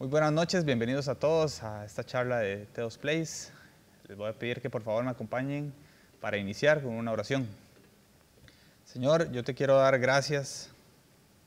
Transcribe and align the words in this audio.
Muy 0.00 0.06
buenas 0.06 0.30
noches, 0.32 0.64
bienvenidos 0.64 1.08
a 1.08 1.16
todos 1.16 1.64
a 1.64 1.84
esta 1.84 2.04
charla 2.04 2.38
de 2.38 2.66
Teos 2.66 2.96
Place. 2.96 3.50
Les 4.06 4.16
voy 4.16 4.28
a 4.28 4.32
pedir 4.32 4.60
que 4.60 4.70
por 4.70 4.80
favor 4.80 5.02
me 5.02 5.10
acompañen 5.10 5.74
para 6.20 6.36
iniciar 6.36 6.84
con 6.84 6.92
una 6.92 7.10
oración. 7.10 7.48
Señor, 8.84 9.32
yo 9.32 9.42
te 9.42 9.54
quiero 9.54 9.76
dar 9.76 9.98
gracias 9.98 10.70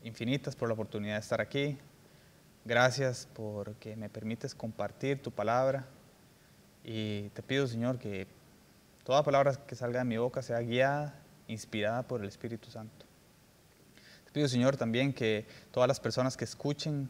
infinitas 0.02 0.54
por 0.54 0.68
la 0.68 0.74
oportunidad 0.74 1.14
de 1.14 1.20
estar 1.20 1.40
aquí. 1.40 1.78
Gracias 2.66 3.26
porque 3.32 3.96
me 3.96 4.10
permites 4.10 4.54
compartir 4.54 5.22
tu 5.22 5.30
palabra. 5.30 5.86
Y 6.84 7.30
te 7.30 7.42
pido, 7.42 7.66
Señor, 7.66 7.98
que 7.98 8.26
toda 9.02 9.22
palabra 9.22 9.54
que 9.66 9.74
salga 9.74 10.00
de 10.00 10.04
mi 10.04 10.18
boca 10.18 10.42
sea 10.42 10.60
guiada, 10.60 11.14
inspirada 11.48 12.02
por 12.02 12.20
el 12.20 12.28
Espíritu 12.28 12.70
Santo. 12.70 13.06
Te 14.26 14.30
pido, 14.30 14.46
Señor, 14.46 14.76
también 14.76 15.14
que 15.14 15.46
todas 15.70 15.88
las 15.88 16.00
personas 16.00 16.36
que 16.36 16.44
escuchen 16.44 17.08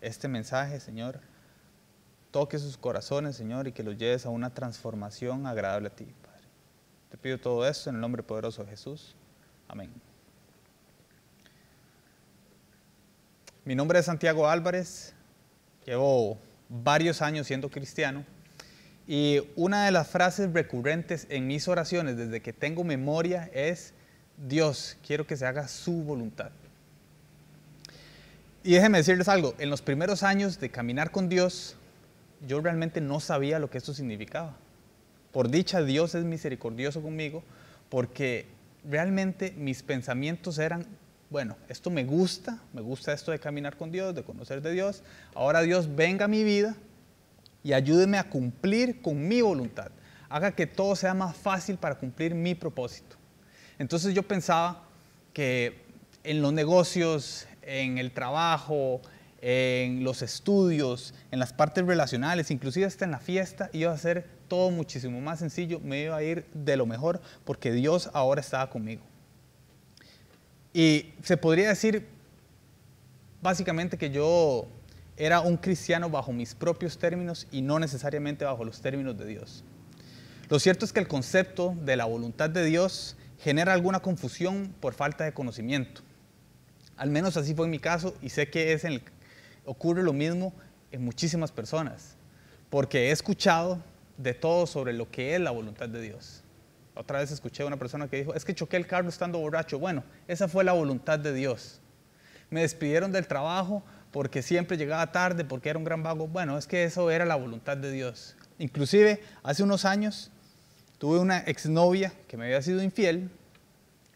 este 0.00 0.28
mensaje, 0.28 0.80
Señor, 0.80 1.20
toque 2.30 2.58
sus 2.58 2.76
corazones, 2.76 3.36
Señor, 3.36 3.66
y 3.66 3.72
que 3.72 3.82
los 3.82 3.96
lleves 3.96 4.26
a 4.26 4.30
una 4.30 4.50
transformación 4.54 5.46
agradable 5.46 5.88
a 5.88 5.96
ti, 5.96 6.06
Padre. 6.22 6.46
Te 7.10 7.16
pido 7.16 7.38
todo 7.38 7.66
esto 7.66 7.90
en 7.90 7.96
el 7.96 8.00
nombre 8.00 8.22
poderoso 8.22 8.64
de 8.64 8.70
Jesús. 8.70 9.16
Amén. 9.66 9.90
Mi 13.64 13.74
nombre 13.74 13.98
es 13.98 14.06
Santiago 14.06 14.48
Álvarez, 14.48 15.14
llevo 15.84 16.38
varios 16.68 17.20
años 17.20 17.46
siendo 17.46 17.70
cristiano 17.70 18.24
y 19.06 19.40
una 19.56 19.86
de 19.86 19.90
las 19.90 20.08
frases 20.08 20.52
recurrentes 20.52 21.26
en 21.30 21.46
mis 21.46 21.66
oraciones 21.66 22.16
desde 22.16 22.42
que 22.42 22.52
tengo 22.52 22.84
memoria 22.84 23.50
es, 23.54 23.94
Dios, 24.36 24.98
quiero 25.06 25.26
que 25.26 25.36
se 25.36 25.46
haga 25.46 25.66
su 25.66 26.02
voluntad. 26.02 26.50
Y 28.64 28.72
déjenme 28.72 28.98
decirles 28.98 29.28
algo, 29.28 29.54
en 29.58 29.70
los 29.70 29.82
primeros 29.82 30.22
años 30.22 30.58
de 30.58 30.70
caminar 30.70 31.10
con 31.10 31.28
Dios, 31.28 31.76
yo 32.46 32.60
realmente 32.60 33.00
no 33.00 33.20
sabía 33.20 33.58
lo 33.58 33.70
que 33.70 33.78
eso 33.78 33.94
significaba. 33.94 34.56
Por 35.32 35.50
dicha, 35.50 35.82
Dios 35.82 36.14
es 36.14 36.24
misericordioso 36.24 37.02
conmigo 37.02 37.42
porque 37.88 38.46
realmente 38.84 39.52
mis 39.56 39.82
pensamientos 39.82 40.58
eran, 40.58 40.86
bueno, 41.30 41.56
esto 41.68 41.90
me 41.90 42.04
gusta, 42.04 42.58
me 42.72 42.80
gusta 42.80 43.12
esto 43.12 43.30
de 43.30 43.38
caminar 43.38 43.76
con 43.76 43.90
Dios, 43.90 44.14
de 44.14 44.22
conocer 44.22 44.62
de 44.62 44.72
Dios. 44.72 45.02
Ahora 45.34 45.62
Dios 45.62 45.94
venga 45.94 46.24
a 46.24 46.28
mi 46.28 46.44
vida 46.44 46.76
y 47.62 47.72
ayúdeme 47.72 48.18
a 48.18 48.28
cumplir 48.28 49.00
con 49.02 49.26
mi 49.26 49.40
voluntad. 49.40 49.90
Haga 50.28 50.52
que 50.52 50.66
todo 50.66 50.94
sea 50.96 51.14
más 51.14 51.36
fácil 51.36 51.76
para 51.76 51.96
cumplir 51.96 52.34
mi 52.34 52.54
propósito. 52.54 53.16
Entonces 53.78 54.14
yo 54.14 54.22
pensaba 54.22 54.84
que 55.32 55.82
en 56.24 56.42
los 56.42 56.52
negocios, 56.52 57.47
en 57.68 57.98
el 57.98 58.12
trabajo, 58.12 59.00
en 59.40 60.02
los 60.02 60.22
estudios, 60.22 61.14
en 61.30 61.38
las 61.38 61.52
partes 61.52 61.86
relacionales, 61.86 62.50
inclusive 62.50 62.86
hasta 62.86 63.04
en 63.04 63.12
la 63.12 63.20
fiesta, 63.20 63.70
iba 63.72 63.92
a 63.92 63.98
ser 63.98 64.26
todo 64.48 64.70
muchísimo 64.70 65.20
más 65.20 65.38
sencillo, 65.38 65.78
me 65.80 66.02
iba 66.02 66.16
a 66.16 66.22
ir 66.22 66.46
de 66.54 66.76
lo 66.76 66.86
mejor 66.86 67.20
porque 67.44 67.70
Dios 67.70 68.10
ahora 68.14 68.40
estaba 68.40 68.70
conmigo. 68.70 69.02
Y 70.72 71.12
se 71.22 71.36
podría 71.36 71.68
decir 71.68 72.06
básicamente 73.42 73.98
que 73.98 74.10
yo 74.10 74.66
era 75.16 75.40
un 75.40 75.56
cristiano 75.56 76.08
bajo 76.08 76.32
mis 76.32 76.54
propios 76.54 76.98
términos 76.98 77.46
y 77.50 77.60
no 77.62 77.78
necesariamente 77.78 78.44
bajo 78.44 78.64
los 78.64 78.80
términos 78.80 79.18
de 79.18 79.26
Dios. 79.26 79.64
Lo 80.48 80.58
cierto 80.58 80.84
es 80.84 80.92
que 80.92 81.00
el 81.00 81.08
concepto 81.08 81.74
de 81.82 81.96
la 81.96 82.06
voluntad 82.06 82.48
de 82.48 82.64
Dios 82.64 83.16
genera 83.38 83.72
alguna 83.74 84.00
confusión 84.00 84.74
por 84.80 84.94
falta 84.94 85.24
de 85.24 85.34
conocimiento. 85.34 86.02
Al 86.98 87.10
menos 87.10 87.36
así 87.36 87.54
fue 87.54 87.64
en 87.66 87.70
mi 87.70 87.78
caso 87.78 88.14
y 88.20 88.28
sé 88.28 88.50
que 88.50 88.72
es 88.72 88.84
ocurre 89.64 90.02
lo 90.02 90.12
mismo 90.12 90.52
en 90.90 91.04
muchísimas 91.04 91.52
personas, 91.52 92.16
porque 92.70 93.08
he 93.08 93.10
escuchado 93.12 93.78
de 94.16 94.34
todo 94.34 94.66
sobre 94.66 94.92
lo 94.92 95.08
que 95.10 95.34
es 95.34 95.40
la 95.40 95.52
voluntad 95.52 95.88
de 95.88 96.00
Dios. 96.00 96.42
Otra 96.94 97.20
vez 97.20 97.30
escuché 97.30 97.62
a 97.62 97.66
una 97.66 97.76
persona 97.76 98.08
que 98.08 98.16
dijo, 98.16 98.34
es 98.34 98.44
que 98.44 98.54
choqué 98.54 98.76
el 98.76 98.86
carro 98.86 99.08
estando 99.08 99.38
borracho. 99.38 99.78
Bueno, 99.78 100.02
esa 100.26 100.48
fue 100.48 100.64
la 100.64 100.72
voluntad 100.72 101.20
de 101.20 101.32
Dios. 101.32 101.80
Me 102.50 102.62
despidieron 102.62 103.12
del 103.12 103.28
trabajo 103.28 103.84
porque 104.10 104.42
siempre 104.42 104.76
llegaba 104.76 105.12
tarde, 105.12 105.44
porque 105.44 105.68
era 105.68 105.78
un 105.78 105.84
gran 105.84 106.02
vago. 106.02 106.26
Bueno, 106.26 106.58
es 106.58 106.66
que 106.66 106.82
eso 106.82 107.10
era 107.12 107.24
la 107.24 107.36
voluntad 107.36 107.76
de 107.76 107.92
Dios. 107.92 108.36
Inclusive, 108.58 109.22
hace 109.44 109.62
unos 109.62 109.84
años 109.84 110.32
tuve 110.98 111.20
una 111.20 111.38
exnovia 111.38 112.12
que 112.26 112.36
me 112.36 112.46
había 112.46 112.60
sido 112.62 112.82
infiel 112.82 113.30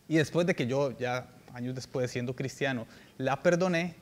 y 0.08 0.16
después 0.16 0.44
de 0.46 0.56
que 0.56 0.66
yo, 0.66 0.90
ya 0.98 1.28
años 1.54 1.74
después 1.74 2.10
siendo 2.10 2.34
cristiano, 2.34 2.86
la 3.18 3.42
perdoné, 3.42 3.94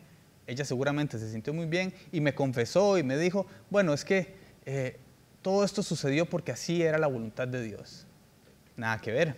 ella 0.47 0.65
seguramente 0.65 1.19
se 1.19 1.31
sintió 1.31 1.55
muy 1.55 1.67
bien 1.67 1.95
y 2.13 2.21
me 2.21 2.35
confesó 2.35 2.99
y 2.99 3.03
me 3.03 3.17
dijo, 3.17 3.47
bueno, 3.71 3.93
es 3.93 4.05
que 4.05 4.35
eh, 4.67 4.99
todo 5.43 5.65
esto 5.65 5.83
sucedió 5.83 6.27
porque 6.27 6.53
así 6.53 6.83
era 6.83 6.99
la 6.99 7.07
voluntad 7.07 7.47
de 7.47 7.63
Dios. 7.63 8.07
Nada 8.77 8.99
que 8.99 9.13
ver, 9.13 9.37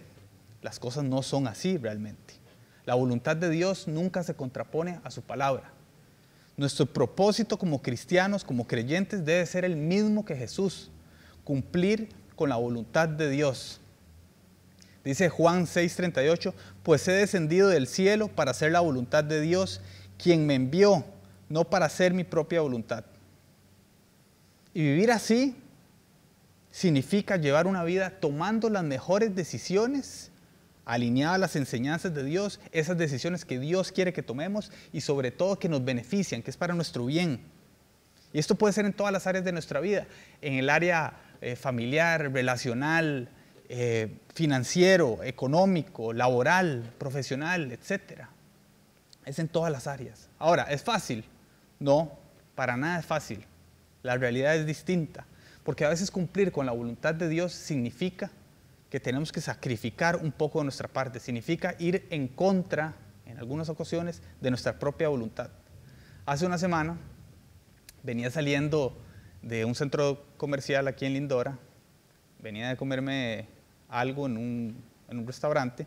las 0.63 0.79
cosas 0.79 1.05
no 1.05 1.23
son 1.23 1.47
así 1.47 1.77
realmente. 1.77 2.35
La 2.87 2.95
voluntad 2.95 3.37
de 3.37 3.51
Dios 3.51 3.87
nunca 3.87 4.23
se 4.23 4.35
contrapone 4.35 5.01
a 5.05 5.11
su 5.11 5.23
palabra. 5.23 5.71
Nuestro 6.57 6.87
propósito 6.87 7.59
como 7.59 7.83
cristianos, 7.83 8.45
como 8.45 8.67
creyentes, 8.67 9.25
debe 9.25 9.45
ser 9.47 9.65
el 9.65 9.77
mismo 9.77 10.25
que 10.25 10.37
Jesús, 10.37 10.91
cumplir 11.45 12.09
con 12.37 12.49
la 12.49 12.57
voluntad 12.57 13.09
de 13.09 13.29
Dios. 13.29 13.82
Dice 15.05 15.29
Juan 15.29 15.67
6:38, 15.67 16.55
pues 16.83 17.07
he 17.09 17.13
descendido 17.13 17.69
del 17.69 17.87
cielo 17.87 18.29
para 18.29 18.53
hacer 18.53 18.73
la 18.73 18.81
voluntad 18.81 19.25
de 19.25 19.41
Dios, 19.41 19.81
quien 20.17 20.47
me 20.47 20.55
envió, 20.55 21.05
no 21.49 21.65
para 21.65 21.87
hacer 21.87 22.15
mi 22.15 22.25
propia 22.25 22.61
voluntad. 22.61 23.05
Y 24.75 24.83
vivir 24.83 25.11
así 25.11 25.57
significa 26.71 27.37
llevar 27.37 27.67
una 27.67 27.85
vida 27.85 28.11
tomando 28.21 28.71
las 28.71 28.85
mejores 28.85 29.35
decisiones, 29.35 30.31
alineadas 30.85 31.35
a 31.35 31.39
las 31.39 31.57
enseñanzas 31.57 32.15
de 32.15 32.25
Dios, 32.25 32.61
esas 32.73 32.97
decisiones 32.97 33.45
que 33.45 33.59
Dios 33.59 33.93
quiere 33.93 34.13
que 34.13 34.23
tomemos 34.23 34.71
y 34.93 35.01
sobre 35.01 35.31
todo 35.31 35.59
que 35.59 35.69
nos 35.69 35.85
benefician, 35.85 36.43
que 36.43 36.51
es 36.51 36.57
para 36.57 36.75
nuestro 36.75 37.07
bien. 37.07 37.41
Y 38.33 38.39
esto 38.39 38.55
puede 38.55 38.73
ser 38.73 38.87
en 38.87 38.95
todas 38.95 39.13
las 39.13 39.27
áreas 39.27 39.45
de 39.45 39.53
nuestra 39.53 39.81
vida, 39.81 40.07
en 40.41 40.55
el 40.55 40.71
área 40.71 41.15
eh, 41.41 41.57
familiar, 41.57 42.33
relacional, 42.33 43.29
eh, 43.75 44.19
financiero, 44.35 45.23
económico, 45.23 46.13
laboral, 46.13 46.93
profesional, 46.99 47.73
etc. 47.73 48.27
Es 49.25 49.39
en 49.39 49.49
todas 49.49 49.73
las 49.73 49.87
áreas. 49.87 50.29
Ahora, 50.39 50.65
¿es 50.65 50.83
fácil? 50.83 51.25
No, 51.81 52.13
para 52.55 52.77
nada 52.77 53.01
es 53.01 53.07
fácil. 53.07 53.47
La 54.03 54.19
realidad 54.19 54.55
es 54.57 54.67
distinta. 54.67 55.25
Porque 55.65 55.87
a 55.87 55.89
veces 55.89 56.11
cumplir 56.11 56.53
con 56.53 56.67
la 56.67 56.73
voluntad 56.73 57.15
de 57.15 57.31
Dios 57.31 57.55
significa 57.55 58.31
que 58.91 59.01
tenemos 59.01 59.33
que 59.33 59.41
sacrificar 59.41 60.17
un 60.17 60.33
poco 60.33 60.59
de 60.59 60.65
nuestra 60.65 60.89
parte, 60.89 61.19
significa 61.19 61.75
ir 61.79 62.07
en 62.11 62.29
contra, 62.29 62.95
en 63.25 63.39
algunas 63.39 63.71
ocasiones, 63.71 64.21
de 64.43 64.51
nuestra 64.51 64.79
propia 64.79 65.09
voluntad. 65.09 65.49
Hace 66.27 66.45
una 66.45 66.59
semana 66.59 66.99
venía 68.03 68.31
saliendo 68.31 68.95
de 69.41 69.65
un 69.65 69.75
centro 69.75 70.27
comercial 70.37 70.89
aquí 70.89 71.07
en 71.07 71.15
Lindora, 71.15 71.59
venía 72.39 72.69
de 72.69 72.77
comerme 72.77 73.49
algo 73.93 74.27
en 74.27 74.37
un, 74.37 74.85
en 75.09 75.19
un 75.19 75.27
restaurante 75.27 75.87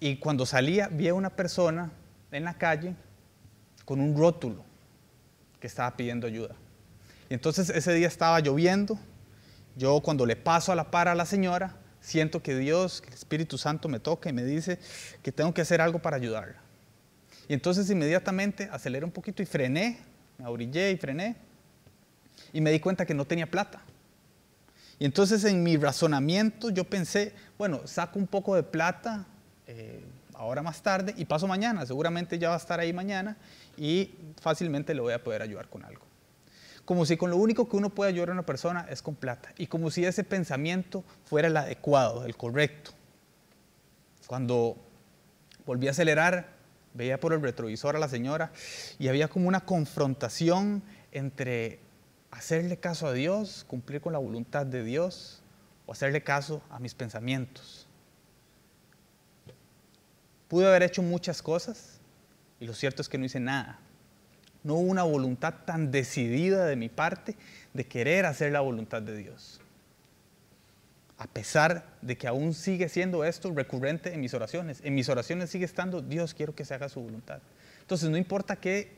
y 0.00 0.16
cuando 0.16 0.46
salía 0.46 0.88
vi 0.88 1.08
a 1.08 1.14
una 1.14 1.30
persona 1.30 1.90
en 2.30 2.44
la 2.44 2.54
calle 2.54 2.94
con 3.84 4.00
un 4.00 4.16
rótulo 4.16 4.64
que 5.60 5.66
estaba 5.66 5.96
pidiendo 5.96 6.26
ayuda. 6.26 6.54
Y 7.28 7.34
entonces 7.34 7.70
ese 7.70 7.92
día 7.94 8.06
estaba 8.06 8.38
lloviendo. 8.40 8.98
Yo 9.76 10.00
cuando 10.00 10.24
le 10.24 10.36
paso 10.36 10.72
a 10.72 10.74
la 10.74 10.90
par 10.90 11.08
a 11.08 11.14
la 11.14 11.26
señora, 11.26 11.76
siento 12.00 12.42
que 12.42 12.56
Dios, 12.56 13.02
el 13.06 13.12
Espíritu 13.12 13.58
Santo 13.58 13.88
me 13.88 13.98
toca 13.98 14.28
y 14.28 14.32
me 14.32 14.44
dice 14.44 14.78
que 15.22 15.32
tengo 15.32 15.52
que 15.52 15.62
hacer 15.62 15.80
algo 15.80 16.00
para 16.00 16.16
ayudarla. 16.16 16.60
Y 17.48 17.54
entonces 17.54 17.90
inmediatamente 17.90 18.68
aceleré 18.70 19.04
un 19.04 19.10
poquito 19.10 19.42
y 19.42 19.46
frené, 19.46 19.98
me 20.36 20.44
abrillé 20.44 20.92
y 20.92 20.96
frené. 20.96 21.36
Y 22.52 22.60
me 22.60 22.70
di 22.70 22.78
cuenta 22.78 23.04
que 23.04 23.14
no 23.14 23.24
tenía 23.24 23.50
plata. 23.50 23.82
Y 24.98 25.04
entonces 25.04 25.44
en 25.44 25.62
mi 25.62 25.76
razonamiento 25.76 26.70
yo 26.70 26.84
pensé, 26.84 27.34
bueno, 27.56 27.86
saco 27.86 28.18
un 28.18 28.26
poco 28.26 28.54
de 28.54 28.62
plata 28.62 29.26
eh, 29.66 30.04
ahora 30.34 30.62
más 30.62 30.82
tarde 30.82 31.14
y 31.16 31.24
paso 31.24 31.46
mañana. 31.46 31.86
Seguramente 31.86 32.38
ya 32.38 32.48
va 32.48 32.54
a 32.54 32.58
estar 32.58 32.80
ahí 32.80 32.92
mañana 32.92 33.36
y 33.76 34.14
fácilmente 34.40 34.94
le 34.94 35.00
voy 35.00 35.12
a 35.12 35.22
poder 35.22 35.42
ayudar 35.42 35.68
con 35.68 35.84
algo 35.84 36.08
como 36.88 37.04
si 37.04 37.18
con 37.18 37.28
lo 37.28 37.36
único 37.36 37.68
que 37.68 37.76
uno 37.76 37.90
puede 37.90 38.08
ayudar 38.08 38.30
a 38.30 38.32
una 38.32 38.46
persona 38.46 38.86
es 38.88 39.02
con 39.02 39.14
plata, 39.14 39.50
y 39.58 39.66
como 39.66 39.90
si 39.90 40.06
ese 40.06 40.24
pensamiento 40.24 41.04
fuera 41.26 41.48
el 41.48 41.56
adecuado, 41.58 42.24
el 42.24 42.34
correcto. 42.34 42.92
Cuando 44.26 44.78
volví 45.66 45.86
a 45.88 45.90
acelerar, 45.90 46.48
veía 46.94 47.20
por 47.20 47.34
el 47.34 47.42
retrovisor 47.42 47.94
a 47.94 47.98
la 47.98 48.08
señora 48.08 48.52
y 48.98 49.08
había 49.08 49.28
como 49.28 49.48
una 49.48 49.66
confrontación 49.66 50.82
entre 51.12 51.80
hacerle 52.30 52.76
caso 52.76 53.06
a 53.06 53.12
Dios, 53.12 53.64
cumplir 53.66 54.00
con 54.00 54.12
la 54.12 54.18
voluntad 54.18 54.66
de 54.66 54.84
Dios, 54.84 55.42
o 55.86 55.92
hacerle 55.92 56.22
caso 56.22 56.62
a 56.70 56.78
mis 56.78 56.94
pensamientos. 56.94 57.86
Pude 60.48 60.66
haber 60.66 60.82
hecho 60.82 61.02
muchas 61.02 61.42
cosas 61.42 61.98
y 62.60 62.66
lo 62.66 62.74
cierto 62.74 63.02
es 63.02 63.08
que 63.08 63.18
no 63.18 63.24
hice 63.24 63.40
nada. 63.40 63.78
no 64.64 64.74
hubo 64.74 64.90
una 64.90 65.04
voluntad 65.04 65.54
tan 65.64 65.90
decidida 65.90 66.66
de 66.66 66.76
mi 66.76 66.88
parte 66.88 67.36
de 67.72 67.86
querer 67.86 68.26
hacer 68.26 68.52
la 68.52 68.60
voluntad 68.60 69.00
de 69.00 69.16
Dios. 69.16 69.60
A 71.16 71.26
pesar 71.26 71.96
de 72.02 72.18
que 72.18 72.26
aún 72.26 72.52
sigue 72.52 72.88
siendo 72.88 73.24
esto 73.24 73.52
recurrente 73.54 74.12
en 74.12 74.20
mis 74.20 74.34
oraciones. 74.34 74.80
En 74.84 74.94
mis 74.94 75.08
oraciones 75.08 75.48
sigue 75.50 75.64
estando, 75.64 76.02
Dios 76.02 76.34
quiero 76.34 76.54
que 76.54 76.64
se 76.64 76.74
haga 76.74 76.88
su 76.88 77.00
voluntad. 77.00 77.40
Entonces 77.80 78.10
no 78.10 78.16
importa 78.16 78.56
qué 78.56 78.97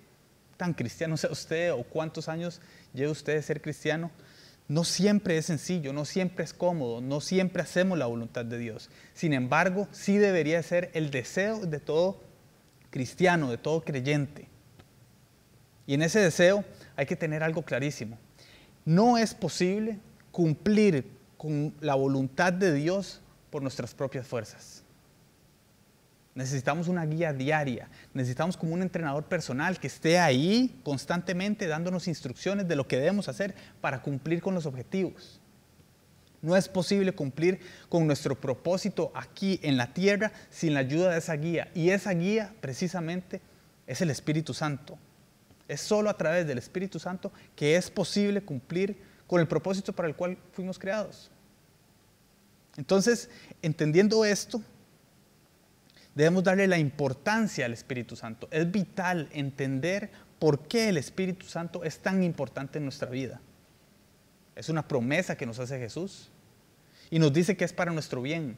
tan 0.61 0.75
cristiano 0.75 1.17
sea 1.17 1.31
usted 1.31 1.73
o 1.73 1.85
cuántos 1.85 2.29
años 2.29 2.61
lleve 2.93 3.11
usted 3.11 3.35
de 3.35 3.43
ser 3.43 3.63
cristiano, 3.63 4.11
no 4.69 4.85
siempre 4.85 5.39
es 5.39 5.47
sencillo, 5.47 5.95
no 5.95 6.05
siempre 6.05 6.45
es 6.45 6.53
cómodo, 6.53 7.01
no 7.01 7.23
siempre 7.23 7.63
hacemos 7.63 7.97
la 7.97 8.05
voluntad 8.05 8.45
de 8.45 8.59
Dios. 8.59 8.91
Sin 9.15 9.33
embargo, 9.33 9.89
sí 9.91 10.19
debería 10.19 10.63
ser 10.63 10.91
el 10.93 11.11
deseo 11.11 11.65
de 11.65 11.81
todo 11.81 12.21
cristiano, 12.91 13.51
de 13.51 13.57
todo 13.57 13.83
creyente. 13.83 14.49
Y 15.87 15.95
en 15.95 16.03
ese 16.03 16.21
deseo 16.21 16.63
hay 16.95 17.07
que 17.07 17.17
tener 17.17 17.43
algo 17.43 17.63
clarísimo. 17.63 18.19
No 18.85 19.17
es 19.17 19.33
posible 19.33 19.99
cumplir 20.31 21.11
con 21.39 21.75
la 21.81 21.95
voluntad 21.95 22.53
de 22.53 22.75
Dios 22.75 23.23
por 23.49 23.63
nuestras 23.63 23.95
propias 23.95 24.27
fuerzas. 24.27 24.80
Necesitamos 26.41 26.89
una 26.89 27.05
guía 27.05 27.35
diaria, 27.35 27.91
necesitamos 28.15 28.57
como 28.57 28.73
un 28.73 28.81
entrenador 28.81 29.25
personal 29.25 29.79
que 29.79 29.89
esté 29.89 30.19
ahí 30.19 30.81
constantemente 30.83 31.67
dándonos 31.67 32.09
instrucciones 32.09 32.67
de 32.67 32.77
lo 32.77 32.89
que 32.89 32.97
debemos 32.97 33.29
hacer 33.29 33.55
para 33.83 34.01
cumplir 34.01 34.41
con 34.41 34.55
los 34.55 34.65
objetivos. 34.65 35.39
No 36.41 36.57
es 36.57 36.67
posible 36.67 37.13
cumplir 37.13 37.61
con 37.91 38.07
nuestro 38.07 38.41
propósito 38.41 39.13
aquí 39.15 39.61
en 39.63 39.77
la 39.77 39.93
tierra 39.93 40.33
sin 40.49 40.73
la 40.73 40.81
ayuda 40.81 41.11
de 41.11 41.19
esa 41.19 41.35
guía. 41.35 41.71
Y 41.75 41.91
esa 41.91 42.13
guía 42.13 42.55
precisamente 42.63 43.43
es 43.87 44.01
el 44.01 44.09
Espíritu 44.09 44.55
Santo. 44.55 44.97
Es 45.69 45.83
solo 45.83 46.09
a 46.09 46.17
través 46.17 46.47
del 46.47 46.57
Espíritu 46.57 46.99
Santo 46.99 47.31
que 47.55 47.77
es 47.77 47.91
posible 47.91 48.41
cumplir 48.41 48.97
con 49.27 49.43
el 49.43 49.47
propósito 49.47 49.93
para 49.93 50.09
el 50.09 50.17
cual 50.17 50.39
fuimos 50.53 50.79
creados. 50.79 51.31
Entonces, 52.79 53.29
entendiendo 53.61 54.25
esto, 54.25 54.63
debemos 56.15 56.45
darle 56.45 56.67
la 56.67 56.79
importancia 56.79 57.67
al 57.67 57.73
Espíritu 57.73 58.17
Santo. 58.17 58.49
Es 58.51 58.71
vital 58.71 59.29
entender 59.33 60.11
por 60.39 60.67
qué 60.67 60.89
el 60.89 60.97
Espíritu 60.97 61.47
Santo 61.47 61.85
es 61.85 61.99
tan 61.99 62.23
importante 62.23 62.79
en 62.79 62.85
nuestra 62.85 63.11
vida. 63.11 63.41
Es 64.57 64.69
una 64.69 64.87
promesa 64.87 65.37
que 65.37 65.47
nos 65.47 65.59
hace 65.59 65.79
Jesús 65.79 66.31
y 67.11 67.19
nos 67.19 67.33
dice 67.33 67.57
que 67.57 67.65
es 67.65 67.73
para 67.73 67.93
nuestro 67.93 68.23
bien. 68.23 68.57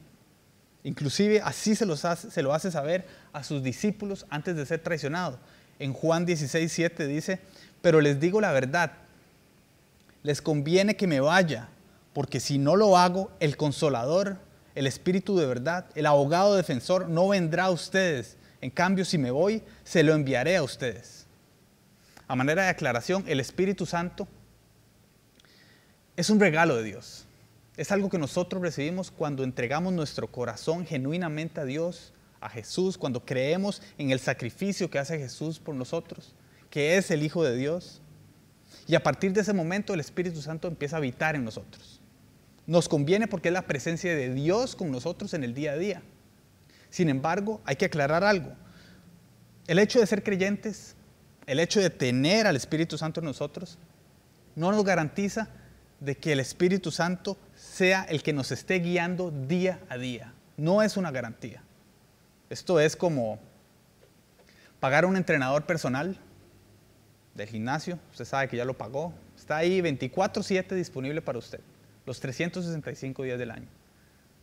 Inclusive 0.83 1.41
así 1.41 1.75
se, 1.75 1.85
lo 1.85 2.53
hace 2.53 2.71
saber 2.71 3.05
a 3.31 3.43
sus 3.43 3.63
discípulos 3.63 4.25
antes 4.29 4.55
de 4.55 4.65
ser 4.65 4.79
traicionado. 4.79 5.39
En 5.79 5.93
Juan 5.93 6.25
16, 6.25 6.71
7 6.71 7.07
dice, 7.07 7.39
pero 7.81 8.01
les 8.01 8.19
digo 8.19 8.41
la 8.41 8.51
verdad, 8.51 8.91
les 10.23 10.41
conviene 10.41 10.95
que 10.95 11.07
me 11.07 11.19
vaya, 11.19 11.69
porque 12.13 12.39
si 12.39 12.57
no 12.57 12.75
lo 12.75 12.97
hago, 12.97 13.31
el 13.39 13.57
consolador 13.57 14.37
el 14.75 14.87
Espíritu 14.87 15.37
de 15.37 15.45
verdad, 15.45 15.85
el 15.95 16.05
abogado 16.05 16.55
defensor 16.55 17.07
no 17.07 17.29
vendrá 17.29 17.65
a 17.65 17.71
ustedes. 17.71 18.37
En 18.61 18.69
cambio, 18.69 19.05
si 19.05 19.17
me 19.17 19.31
voy, 19.31 19.61
se 19.83 20.03
lo 20.03 20.13
enviaré 20.13 20.55
a 20.57 20.63
ustedes. 20.63 21.25
A 22.27 22.35
manera 22.35 22.63
de 22.63 22.69
aclaración, 22.69 23.23
el 23.27 23.39
Espíritu 23.39 23.85
Santo 23.85 24.27
es 26.15 26.29
un 26.29 26.39
regalo 26.39 26.75
de 26.77 26.83
Dios. 26.83 27.25
Es 27.75 27.91
algo 27.91 28.09
que 28.09 28.17
nosotros 28.17 28.61
recibimos 28.61 29.11
cuando 29.11 29.43
entregamos 29.43 29.93
nuestro 29.93 30.27
corazón 30.31 30.85
genuinamente 30.85 31.59
a 31.59 31.65
Dios, 31.65 32.13
a 32.39 32.49
Jesús, 32.49 32.97
cuando 32.97 33.25
creemos 33.25 33.81
en 33.97 34.11
el 34.11 34.19
sacrificio 34.19 34.89
que 34.89 34.99
hace 34.99 35.17
Jesús 35.17 35.59
por 35.59 35.75
nosotros, 35.75 36.33
que 36.69 36.97
es 36.97 37.11
el 37.11 37.23
Hijo 37.23 37.43
de 37.43 37.55
Dios. 37.55 38.01
Y 38.87 38.95
a 38.95 39.03
partir 39.03 39.33
de 39.33 39.41
ese 39.41 39.53
momento 39.53 39.93
el 39.93 39.99
Espíritu 39.99 40.41
Santo 40.41 40.67
empieza 40.67 40.95
a 40.95 40.99
habitar 40.99 41.35
en 41.35 41.45
nosotros. 41.45 41.99
Nos 42.65 42.87
conviene 42.87 43.27
porque 43.27 43.49
es 43.49 43.53
la 43.53 43.63
presencia 43.63 44.15
de 44.15 44.33
Dios 44.33 44.75
con 44.75 44.91
nosotros 44.91 45.33
en 45.33 45.43
el 45.43 45.53
día 45.53 45.73
a 45.73 45.77
día. 45.77 46.01
Sin 46.89 47.09
embargo, 47.09 47.61
hay 47.65 47.75
que 47.75 47.85
aclarar 47.85 48.23
algo. 48.23 48.53
El 49.67 49.79
hecho 49.79 49.99
de 49.99 50.07
ser 50.07 50.23
creyentes, 50.23 50.95
el 51.45 51.59
hecho 51.59 51.81
de 51.81 51.89
tener 51.89 52.47
al 52.47 52.55
Espíritu 52.55 52.97
Santo 52.97 53.19
en 53.19 53.25
nosotros, 53.25 53.77
no 54.55 54.71
nos 54.71 54.83
garantiza 54.85 55.49
de 55.99 56.15
que 56.15 56.31
el 56.31 56.39
Espíritu 56.39 56.91
Santo 56.91 57.37
sea 57.55 58.03
el 58.03 58.23
que 58.23 58.31
nos 58.31 58.51
esté 58.51 58.75
guiando 58.79 59.31
día 59.31 59.79
a 59.89 59.97
día. 59.97 60.33
No 60.55 60.81
es 60.81 60.95
una 60.95 61.11
garantía. 61.11 61.63
Esto 62.49 62.79
es 62.79 62.95
como 62.95 63.39
pagar 64.79 65.03
a 65.03 65.07
un 65.07 65.17
entrenador 65.17 65.65
personal 65.65 66.17
del 67.33 67.47
gimnasio. 67.47 67.99
Usted 68.11 68.25
sabe 68.25 68.47
que 68.47 68.57
ya 68.57 68.65
lo 68.65 68.77
pagó. 68.77 69.13
Está 69.35 69.57
ahí 69.57 69.81
24/7 69.81 70.75
disponible 70.75 71.21
para 71.21 71.39
usted 71.39 71.59
los 72.05 72.19
365 72.19 73.23
días 73.23 73.39
del 73.39 73.51
año. 73.51 73.67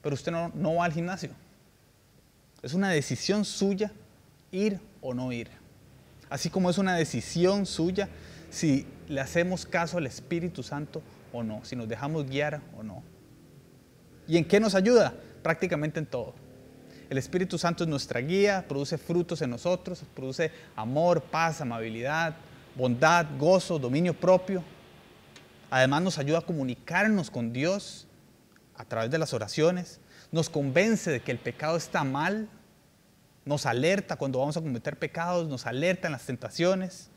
Pero 0.02 0.14
usted 0.14 0.32
no, 0.32 0.50
no 0.54 0.76
va 0.76 0.84
al 0.84 0.92
gimnasio. 0.92 1.30
Es 2.62 2.74
una 2.74 2.90
decisión 2.90 3.44
suya 3.44 3.92
ir 4.50 4.80
o 5.00 5.14
no 5.14 5.32
ir. 5.32 5.48
Así 6.28 6.50
como 6.50 6.70
es 6.70 6.78
una 6.78 6.94
decisión 6.94 7.66
suya 7.66 8.08
si 8.50 8.86
le 9.08 9.20
hacemos 9.20 9.66
caso 9.66 9.98
al 9.98 10.06
Espíritu 10.06 10.62
Santo 10.62 11.02
o 11.32 11.42
no, 11.42 11.64
si 11.64 11.76
nos 11.76 11.88
dejamos 11.88 12.26
guiar 12.28 12.60
o 12.78 12.82
no. 12.82 13.02
¿Y 14.28 14.36
en 14.36 14.44
qué 14.44 14.60
nos 14.60 14.74
ayuda? 14.74 15.14
Prácticamente 15.42 15.98
en 15.98 16.06
todo. 16.06 16.34
El 17.08 17.18
Espíritu 17.18 17.58
Santo 17.58 17.82
es 17.82 17.90
nuestra 17.90 18.20
guía, 18.20 18.64
produce 18.68 18.96
frutos 18.96 19.42
en 19.42 19.50
nosotros, 19.50 20.02
produce 20.14 20.52
amor, 20.76 21.20
paz, 21.22 21.60
amabilidad, 21.60 22.36
bondad, 22.76 23.26
gozo, 23.36 23.78
dominio 23.78 24.14
propio, 24.14 24.62
Además 25.70 26.02
nos 26.02 26.18
ayuda 26.18 26.38
a 26.38 26.42
comunicarnos 26.42 27.30
con 27.30 27.52
Dios 27.52 28.08
a 28.74 28.84
través 28.84 29.10
de 29.10 29.18
las 29.18 29.32
oraciones. 29.32 30.00
Nos 30.32 30.50
convence 30.50 31.10
de 31.10 31.20
que 31.20 31.30
el 31.30 31.38
pecado 31.38 31.76
está 31.76 32.02
mal. 32.02 32.48
Nos 33.44 33.66
alerta 33.66 34.16
cuando 34.16 34.40
vamos 34.40 34.56
a 34.56 34.60
cometer 34.60 34.98
pecados. 34.98 35.48
Nos 35.48 35.66
alerta 35.66 36.08
en 36.08 36.12
las 36.12 36.26
tentaciones. 36.26 37.08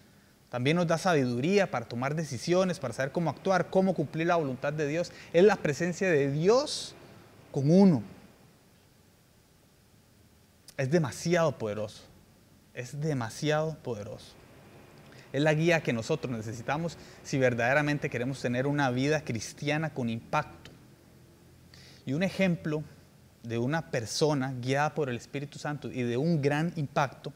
También 0.50 0.78
nos 0.78 0.86
da 0.86 1.00
sabiduría 1.00 1.72
para 1.72 1.88
tomar 1.88 2.14
decisiones, 2.14 2.80
para 2.80 2.94
saber 2.94 3.12
cómo 3.12 3.32
actuar, 3.32 3.72
cómo 3.72 3.96
cumplir 3.96 4.28
la 4.28 4.36
voluntad 4.36 4.72
de 4.72 4.88
Dios. 4.88 5.12
Es 5.34 5.44
la 5.44 5.56
presencia 5.56 6.08
de 6.10 6.30
Dios 6.32 6.94
con 7.52 7.72
uno. 7.72 8.04
Es 10.78 10.92
demasiado 10.92 11.58
poderoso. 11.58 12.04
Es 12.76 13.02
demasiado 13.02 13.76
poderoso 13.82 14.43
es 15.34 15.42
la 15.42 15.54
guía 15.54 15.82
que 15.82 15.92
nosotros 15.92 16.32
necesitamos 16.32 16.98
si 17.24 17.40
verdaderamente 17.40 18.10
queremos 18.10 18.40
tener 18.40 18.68
una 18.68 18.92
vida 18.92 19.26
cristiana 19.26 19.94
con 19.94 20.08
impacto. 20.08 20.72
Y 22.06 22.14
un 22.14 22.22
ejemplo 22.22 22.84
de 23.42 23.58
una 23.58 23.90
persona 23.90 24.54
guiada 24.62 24.94
por 24.94 25.10
el 25.10 25.18
Espíritu 25.18 25.58
Santo 25.58 25.92
y 25.92 26.04
de 26.04 26.18
un 26.18 26.42
gran 26.42 26.72
impacto 26.76 27.34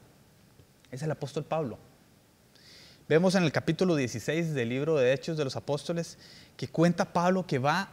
es 0.92 1.02
el 1.02 1.10
apóstol 1.10 1.44
Pablo. 1.44 1.76
Vemos 3.08 3.34
en 3.34 3.42
el 3.42 3.50
capítulo 3.50 3.96
16 3.96 4.54
del 4.54 4.68
libro 4.68 4.96
de 4.96 5.12
Hechos 5.12 5.36
de 5.36 5.44
los 5.44 5.56
Apóstoles 5.56 6.18
que 6.56 6.68
cuenta 6.68 7.12
Pablo 7.12 7.46
que 7.46 7.58
va, 7.58 7.90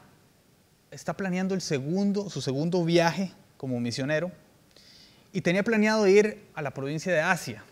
está 0.91 1.13
planeando 1.15 1.55
el 1.55 1.61
segundo, 1.61 2.29
su 2.29 2.41
segundo 2.41 2.85
viaje 2.85 3.31
como 3.57 3.79
misionero 3.79 4.31
y 5.33 5.41
tenía 5.41 5.63
planeado 5.63 6.07
ir 6.07 6.43
a 6.53 6.61
la 6.61 6.71
provincia 6.71 7.11
de 7.11 7.21
Asia, 7.21 7.63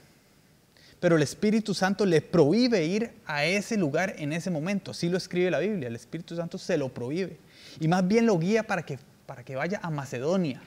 pero 1.03 1.17
el 1.17 1.21
Espíritu 1.21 1.73
Santo 1.73 2.05
le 2.05 2.21
prohíbe 2.21 2.85
ir 2.85 3.11
a 3.25 3.43
ese 3.43 3.75
lugar 3.75 4.15
en 4.19 4.31
ese 4.31 4.49
momento. 4.49 4.91
Así 4.91 5.09
lo 5.09 5.17
escribe 5.17 5.51
la 5.51 5.59
Biblia, 5.59 5.89
el 5.89 5.97
Espíritu 5.97 6.33
Santo 6.33 6.57
se 6.57 6.77
lo 6.77 6.93
prohíbe. 6.93 7.35
Y 7.81 7.89
más 7.89 8.07
bien 8.07 8.25
lo 8.25 8.39
guía 8.39 8.63
para 8.63 8.83
que, 8.83 8.97
para 9.25 9.43
que 9.43 9.57
vaya 9.57 9.81
a 9.83 9.89
Macedonia. 9.89 10.61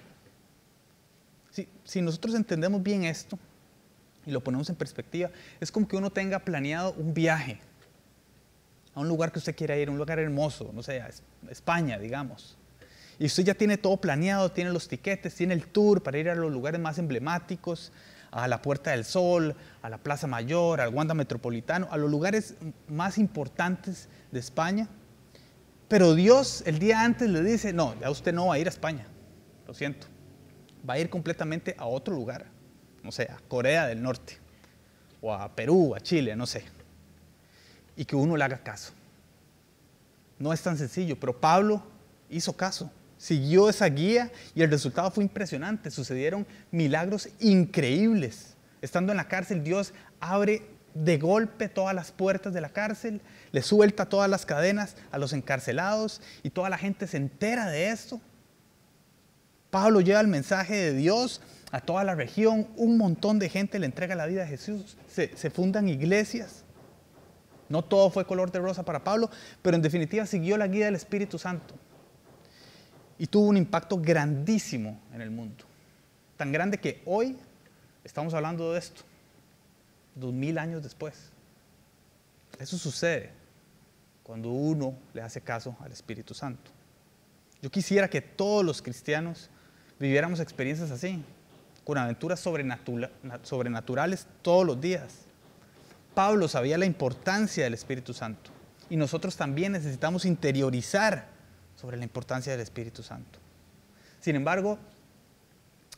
Si, 1.52 1.66
si 1.84 2.02
nosotros 2.02 2.34
entendemos 2.34 2.82
bien 2.82 3.04
esto 3.04 3.38
y 4.26 4.30
lo 4.30 4.42
ponemos 4.42 4.68
en 4.68 4.76
perspectiva, 4.76 5.30
es 5.58 5.72
como 5.72 5.88
que 5.88 5.96
uno 5.96 6.10
tenga 6.10 6.38
planeado 6.40 6.92
un 6.98 7.14
viaje 7.14 7.58
a 8.94 9.00
un 9.00 9.08
lugar 9.08 9.32
que 9.32 9.38
usted 9.38 9.56
quiera 9.56 9.74
ir, 9.78 9.88
un 9.88 9.96
lugar 9.96 10.18
hermoso, 10.18 10.70
no 10.74 10.82
sé, 10.82 11.02
España, 11.48 11.98
digamos. 11.98 12.58
Y 13.18 13.24
usted 13.24 13.42
ya 13.42 13.54
tiene 13.54 13.78
todo 13.78 13.96
planeado, 13.96 14.52
tiene 14.52 14.70
los 14.70 14.86
tiquetes, 14.86 15.34
tiene 15.34 15.54
el 15.54 15.66
tour 15.66 16.02
para 16.02 16.18
ir 16.18 16.28
a 16.28 16.34
los 16.34 16.52
lugares 16.52 16.78
más 16.78 16.98
emblemáticos, 16.98 17.90
a 18.30 18.49
la 18.49 18.62
Puerta 18.62 18.90
del 18.90 19.04
Sol, 19.04 19.54
a 19.83 19.88
la 19.88 19.99
Plaza 19.99 20.26
Mayor, 20.26 20.80
al 20.80 20.95
Wanda 20.95 21.14
Metropolitano, 21.14 21.88
a 21.90 21.97
los 21.97 22.11
lugares 22.11 22.54
más 22.88 23.18
importantes 23.18 24.09
de 24.33 24.40
España. 24.40 24.88
Pero 25.88 26.14
Dios 26.14 26.62
el 26.66 26.78
día 26.78 27.02
antes 27.02 27.28
le 27.30 27.42
dice, 27.42 27.73
no, 27.73 27.99
ya 28.00 28.11
usted 28.11 28.33
no 28.33 28.49
va 28.49 28.54
a 28.54 28.59
ir 28.59 28.66
a 28.66 28.71
España, 28.71 29.06
lo 29.66 29.75
siento, 29.75 30.06
va 30.88 30.95
a 30.95 30.99
ir 30.99 31.09
completamente 31.09 31.75
a 31.78 31.87
otro 31.87 32.14
lugar, 32.14 32.47
no 33.02 33.12
sé, 33.12 33.25
a 33.25 33.38
Corea 33.49 33.87
del 33.87 34.02
Norte, 34.02 34.38
o 35.21 35.33
a 35.33 35.49
Perú, 35.54 35.95
a 35.95 36.00
Chile, 36.00 36.35
no 36.35 36.47
sé, 36.47 36.64
y 37.97 38.04
que 38.04 38.16
uno 38.16 38.37
le 38.37 38.45
haga 38.45 38.59
caso. 38.59 38.92
No 40.38 40.52
es 40.52 40.61
tan 40.61 40.76
sencillo, 40.76 41.18
pero 41.18 41.38
Pablo 41.38 41.83
hizo 42.28 42.52
caso 42.52 42.90
siguió 43.18 43.68
esa 43.68 43.87
guía 43.87 44.30
y 44.54 44.62
el 44.62 44.70
resultado 44.70 45.11
fue 45.11 45.25
impresionante. 45.25 45.90
Sucedieron 45.90 46.46
milagros 46.70 47.28
increíbles. 47.40 48.56
Estando 48.82 49.12
en 49.12 49.16
la 49.16 49.28
cárcel, 49.28 49.64
Dios 49.64 49.92
abre 50.20 50.62
de 50.94 51.18
golpe 51.18 51.68
todas 51.68 51.94
las 51.94 52.11
puertas 52.11 52.54
de 52.54 52.61
la 52.61 52.70
cárcel, 52.70 53.20
le 53.52 53.62
suelta 53.62 54.06
todas 54.06 54.30
las 54.30 54.46
cadenas 54.46 54.96
a 55.11 55.18
los 55.18 55.32
encarcelados 55.32 56.23
y 56.42 56.50
toda 56.50 56.70
la 56.70 56.78
gente 56.78 57.06
se 57.06 57.18
entera 57.18 57.68
de 57.68 57.90
esto. 57.90 58.20
Pablo 59.70 60.00
lleva 60.00 60.20
el 60.20 60.28
mensaje 60.28 60.75
de 60.75 60.94
Dios 60.94 61.42
a 61.70 61.80
toda 61.80 62.04
la 62.04 62.14
región, 62.14 62.68
un 62.76 62.96
montón 62.96 63.38
de 63.38 63.50
gente 63.50 63.78
le 63.78 63.87
entrega 63.87 64.14
la 64.14 64.26
vida 64.26 64.44
a 64.44 64.46
Jesús, 64.46 64.96
se, 65.06 65.37
se 65.37 65.50
fundan 65.50 65.88
iglesias. 65.88 66.64
No 67.68 67.82
todo 67.82 68.11
fue 68.11 68.25
color 68.25 68.52
de 68.52 68.61
rosa 68.61 68.85
para 68.85 69.04
Pablo, 69.04 69.28
pero 69.61 69.76
en 69.76 69.82
definitiva 69.82 70.25
siguió 70.25 70.56
la 70.56 70.68
guía 70.68 70.87
del 70.87 70.94
Espíritu 70.94 71.38
Santo 71.38 71.75
y 73.18 73.26
tuvo 73.26 73.49
un 73.49 73.56
impacto 73.56 73.99
grandísimo 73.99 75.00
en 75.12 75.20
el 75.20 75.30
mundo. 75.30 75.64
Tan 76.37 76.52
grande 76.52 76.78
que 76.78 77.02
hoy 77.06 77.37
estamos 78.04 78.35
hablando 78.35 78.73
de 78.73 78.78
esto, 78.78 79.02
dos 80.14 80.32
mil 80.32 80.58
años 80.58 80.82
después. 80.82 81.30
Eso 82.58 82.78
sucede 82.78 83.30
cuando 84.23 84.50
uno 84.50 84.94
le 85.14 85.23
hace 85.23 85.40
caso 85.40 85.76
al 85.80 85.92
Espíritu 85.92 86.35
Santo. 86.35 86.70
Yo 87.62 87.70
quisiera 87.70 88.08
que 88.08 88.20
todos 88.20 88.64
los 88.64 88.82
cristianos 88.82 89.50
viviéramos 89.99 90.40
experiencias 90.40 90.90
así, 90.90 91.23
con 91.85 91.96
aventuras 91.96 92.40
sobrenaturales 92.40 94.26
todos 94.42 94.66
los 94.66 94.80
días. 94.80 95.20
Pablo 96.14 96.49
sabía 96.49 96.76
la 96.78 96.87
importancia 96.87 97.64
del 97.64 97.75
Espíritu 97.75 98.12
Santo 98.12 98.50
y 98.90 98.96
nosotros 98.96 99.37
también 99.37 99.73
necesitamos 99.73 100.25
interiorizar 100.25 101.35
sobre 101.76 101.97
la 101.97 102.04
importancia 102.04 102.52
del 102.52 102.61
Espíritu 102.61 103.02
Santo. 103.02 103.38
Sin 104.21 104.35
embargo, 104.35 104.78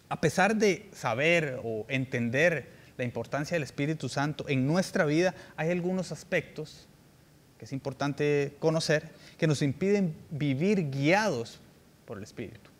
a 0.09 0.21
pesar 0.21 0.57
de 0.57 0.89
saber 0.93 1.61
o 1.65 1.87
entender 1.89 2.69
la 2.97 3.05
importancia 3.05 3.55
del 3.55 3.63
Espíritu 3.63 4.09
Santo 4.09 4.45
en 4.49 4.67
nuestra 4.67 5.05
vida, 5.05 5.35
hay 5.57 5.71
algunos 5.71 6.13
aspectos 6.13 6.89
que 7.59 7.65
es 7.65 7.73
importante 7.73 8.57
conocer 8.59 9.11
que 9.37 9.47
nos 9.47 9.63
impiden 9.63 10.15
vivir 10.31 10.91
guiados 10.91 11.61
por 12.05 12.19
el 12.19 12.25
Espíritu. 12.25 12.71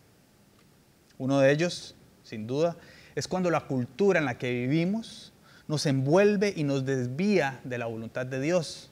Uno 1.17 1.39
de 1.39 1.51
ellos, 1.51 1.95
sin 2.23 2.47
duda, 2.47 2.77
es 3.15 3.27
cuando 3.27 3.51
la 3.51 3.67
cultura 3.67 4.19
en 4.19 4.25
la 4.25 4.37
que 4.37 4.51
vivimos 4.51 5.33
nos 5.67 5.85
envuelve 5.85 6.53
y 6.55 6.63
nos 6.63 6.85
desvía 6.85 7.59
de 7.63 7.77
la 7.77 7.85
voluntad 7.85 8.25
de 8.25 8.41
Dios. 8.41 8.89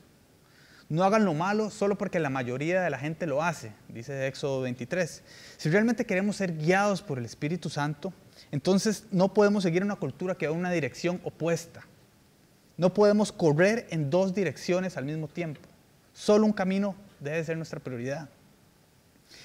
No 0.89 1.03
hagan 1.03 1.25
lo 1.25 1.33
malo 1.33 1.69
solo 1.69 1.97
porque 1.97 2.19
la 2.19 2.29
mayoría 2.29 2.81
de 2.81 2.89
la 2.89 2.97
gente 2.97 3.27
lo 3.27 3.43
hace, 3.43 3.73
dice 3.89 4.25
Éxodo 4.27 4.61
23. 4.61 5.21
Si 5.57 5.69
realmente 5.69 6.05
queremos 6.05 6.37
ser 6.37 6.55
guiados 6.55 7.01
por 7.01 7.17
el 7.17 7.25
Espíritu 7.25 7.69
Santo, 7.69 8.13
entonces 8.51 9.05
no 9.11 9.33
podemos 9.33 9.63
seguir 9.63 9.83
una 9.83 9.97
cultura 9.97 10.35
que 10.35 10.47
va 10.47 10.53
en 10.53 10.59
una 10.59 10.71
dirección 10.71 11.19
opuesta. 11.25 11.81
No 12.77 12.93
podemos 12.93 13.33
correr 13.33 13.87
en 13.89 14.09
dos 14.09 14.33
direcciones 14.33 14.95
al 14.95 15.03
mismo 15.03 15.27
tiempo. 15.27 15.59
Solo 16.13 16.45
un 16.45 16.53
camino 16.53 16.95
debe 17.19 17.43
ser 17.43 17.57
nuestra 17.57 17.81
prioridad. 17.81 18.29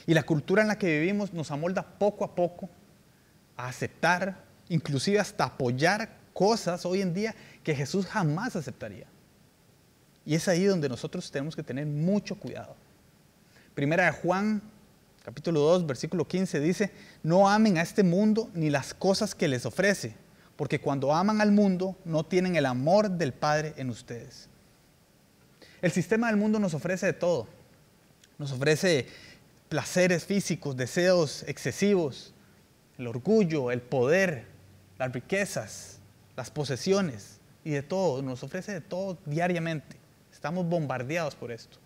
Y 0.06 0.14
la 0.14 0.22
cultura 0.22 0.62
en 0.62 0.68
la 0.68 0.78
que 0.78 1.00
vivimos 1.00 1.32
nos 1.32 1.50
amolda 1.50 1.82
poco 1.82 2.24
a 2.24 2.36
poco 2.36 2.68
a 3.56 3.66
aceptar, 3.66 4.36
inclusive 4.68 5.18
hasta 5.18 5.44
apoyar 5.44 6.08
cosas 6.32 6.86
hoy 6.86 7.02
en 7.02 7.14
día 7.14 7.34
que 7.64 7.74
Jesús 7.74 8.06
jamás 8.06 8.54
aceptaría. 8.54 9.06
Y 10.24 10.34
es 10.34 10.48
ahí 10.48 10.64
donde 10.64 10.88
nosotros 10.88 11.30
tenemos 11.30 11.56
que 11.56 11.62
tener 11.62 11.86
mucho 11.86 12.36
cuidado. 12.36 12.76
Primera 13.74 14.06
de 14.06 14.12
Juan, 14.12 14.62
capítulo 15.24 15.60
2, 15.60 15.86
versículo 15.86 16.26
15 16.26 16.60
dice, 16.60 16.92
no 17.22 17.48
amen 17.48 17.78
a 17.78 17.82
este 17.82 18.02
mundo 18.02 18.50
ni 18.54 18.70
las 18.70 18.94
cosas 18.94 19.34
que 19.34 19.48
les 19.48 19.66
ofrece, 19.66 20.14
porque 20.56 20.80
cuando 20.80 21.14
aman 21.14 21.40
al 21.40 21.52
mundo 21.52 21.96
no 22.04 22.24
tienen 22.24 22.56
el 22.56 22.66
amor 22.66 23.10
del 23.10 23.32
Padre 23.32 23.74
en 23.76 23.90
ustedes. 23.90 24.48
El 25.80 25.90
sistema 25.90 26.28
del 26.28 26.36
mundo 26.36 26.58
nos 26.58 26.74
ofrece 26.74 27.06
de 27.06 27.12
todo. 27.12 27.48
Nos 28.38 28.52
ofrece 28.52 29.08
placeres 29.68 30.24
físicos, 30.24 30.76
deseos 30.76 31.44
excesivos, 31.48 32.34
el 32.98 33.06
orgullo, 33.06 33.70
el 33.70 33.80
poder, 33.80 34.46
las 34.98 35.12
riquezas, 35.12 35.98
las 36.36 36.50
posesiones 36.50 37.40
y 37.64 37.70
de 37.70 37.82
todo. 37.82 38.22
Nos 38.22 38.42
ofrece 38.42 38.72
de 38.72 38.80
todo 38.80 39.18
diariamente. 39.26 40.01
Estamos 40.42 40.68
bombardeados 40.68 41.36
por 41.36 41.52
esto. 41.52 41.78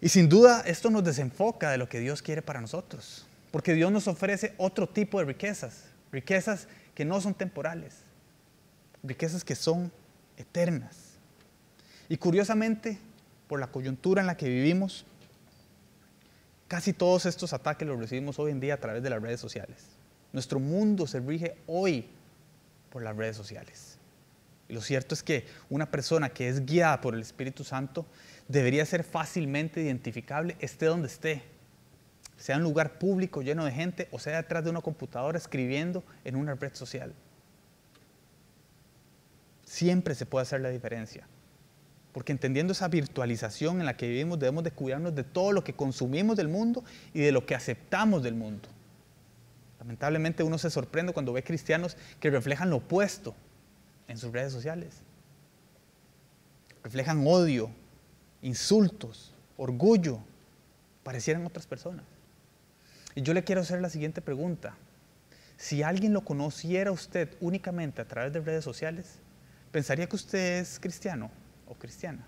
Y 0.00 0.08
sin 0.08 0.28
duda 0.28 0.64
esto 0.66 0.90
nos 0.90 1.04
desenfoca 1.04 1.70
de 1.70 1.78
lo 1.78 1.88
que 1.88 2.00
Dios 2.00 2.20
quiere 2.20 2.42
para 2.42 2.60
nosotros. 2.60 3.24
Porque 3.52 3.74
Dios 3.74 3.92
nos 3.92 4.08
ofrece 4.08 4.54
otro 4.56 4.88
tipo 4.88 5.20
de 5.20 5.26
riquezas. 5.26 5.84
Riquezas 6.10 6.66
que 6.96 7.04
no 7.04 7.20
son 7.20 7.34
temporales. 7.34 7.98
Riquezas 9.04 9.44
que 9.44 9.54
son 9.54 9.92
eternas. 10.36 10.96
Y 12.08 12.16
curiosamente, 12.16 12.98
por 13.46 13.60
la 13.60 13.68
coyuntura 13.68 14.20
en 14.20 14.26
la 14.26 14.36
que 14.36 14.48
vivimos, 14.48 15.06
Casi 16.72 16.94
todos 16.94 17.26
estos 17.26 17.52
ataques 17.52 17.86
los 17.86 17.98
recibimos 17.98 18.38
hoy 18.38 18.50
en 18.50 18.58
día 18.58 18.72
a 18.72 18.76
través 18.78 19.02
de 19.02 19.10
las 19.10 19.20
redes 19.20 19.38
sociales. 19.38 19.76
Nuestro 20.32 20.58
mundo 20.58 21.06
se 21.06 21.20
rige 21.20 21.58
hoy 21.66 22.08
por 22.88 23.02
las 23.02 23.14
redes 23.14 23.36
sociales. 23.36 23.91
Lo 24.72 24.80
cierto 24.80 25.14
es 25.14 25.22
que 25.22 25.44
una 25.68 25.90
persona 25.90 26.30
que 26.30 26.48
es 26.48 26.64
guiada 26.64 27.02
por 27.02 27.14
el 27.14 27.20
Espíritu 27.20 27.62
Santo 27.62 28.06
debería 28.48 28.86
ser 28.86 29.04
fácilmente 29.04 29.82
identificable, 29.82 30.56
esté 30.60 30.86
donde 30.86 31.08
esté. 31.08 31.42
Sea 32.38 32.56
en 32.56 32.62
un 32.62 32.68
lugar 32.68 32.98
público 32.98 33.42
lleno 33.42 33.66
de 33.66 33.72
gente 33.72 34.08
o 34.12 34.18
sea 34.18 34.38
detrás 34.38 34.64
de 34.64 34.70
una 34.70 34.80
computadora 34.80 35.36
escribiendo 35.36 36.02
en 36.24 36.36
una 36.36 36.54
red 36.54 36.74
social. 36.74 37.12
Siempre 39.66 40.14
se 40.14 40.24
puede 40.24 40.44
hacer 40.44 40.62
la 40.62 40.70
diferencia. 40.70 41.26
Porque 42.12 42.32
entendiendo 42.32 42.72
esa 42.72 42.88
virtualización 42.88 43.78
en 43.80 43.86
la 43.86 43.98
que 43.98 44.08
vivimos, 44.08 44.38
debemos 44.38 44.64
de 44.64 44.70
cuidarnos 44.70 45.14
de 45.14 45.24
todo 45.24 45.52
lo 45.52 45.64
que 45.64 45.74
consumimos 45.74 46.38
del 46.38 46.48
mundo 46.48 46.82
y 47.12 47.20
de 47.20 47.32
lo 47.32 47.44
que 47.44 47.54
aceptamos 47.54 48.22
del 48.22 48.36
mundo. 48.36 48.70
Lamentablemente 49.80 50.42
uno 50.42 50.56
se 50.56 50.70
sorprende 50.70 51.12
cuando 51.12 51.34
ve 51.34 51.44
cristianos 51.44 51.98
que 52.20 52.30
reflejan 52.30 52.70
lo 52.70 52.76
opuesto 52.76 53.34
en 54.12 54.18
sus 54.18 54.30
redes 54.30 54.52
sociales. 54.52 55.00
Reflejan 56.84 57.26
odio, 57.26 57.70
insultos, 58.42 59.32
orgullo, 59.56 60.18
parecieran 61.02 61.46
otras 61.46 61.66
personas. 61.66 62.04
Y 63.14 63.22
yo 63.22 63.32
le 63.32 63.42
quiero 63.42 63.62
hacer 63.62 63.80
la 63.80 63.88
siguiente 63.88 64.20
pregunta. 64.20 64.76
Si 65.56 65.82
alguien 65.82 66.12
lo 66.12 66.26
conociera 66.26 66.92
usted 66.92 67.30
únicamente 67.40 68.02
a 68.02 68.04
través 68.06 68.34
de 68.34 68.40
redes 68.40 68.62
sociales, 68.62 69.18
¿pensaría 69.70 70.06
que 70.06 70.16
usted 70.16 70.60
es 70.60 70.78
cristiano? 70.78 71.30
cristiana. 71.78 72.22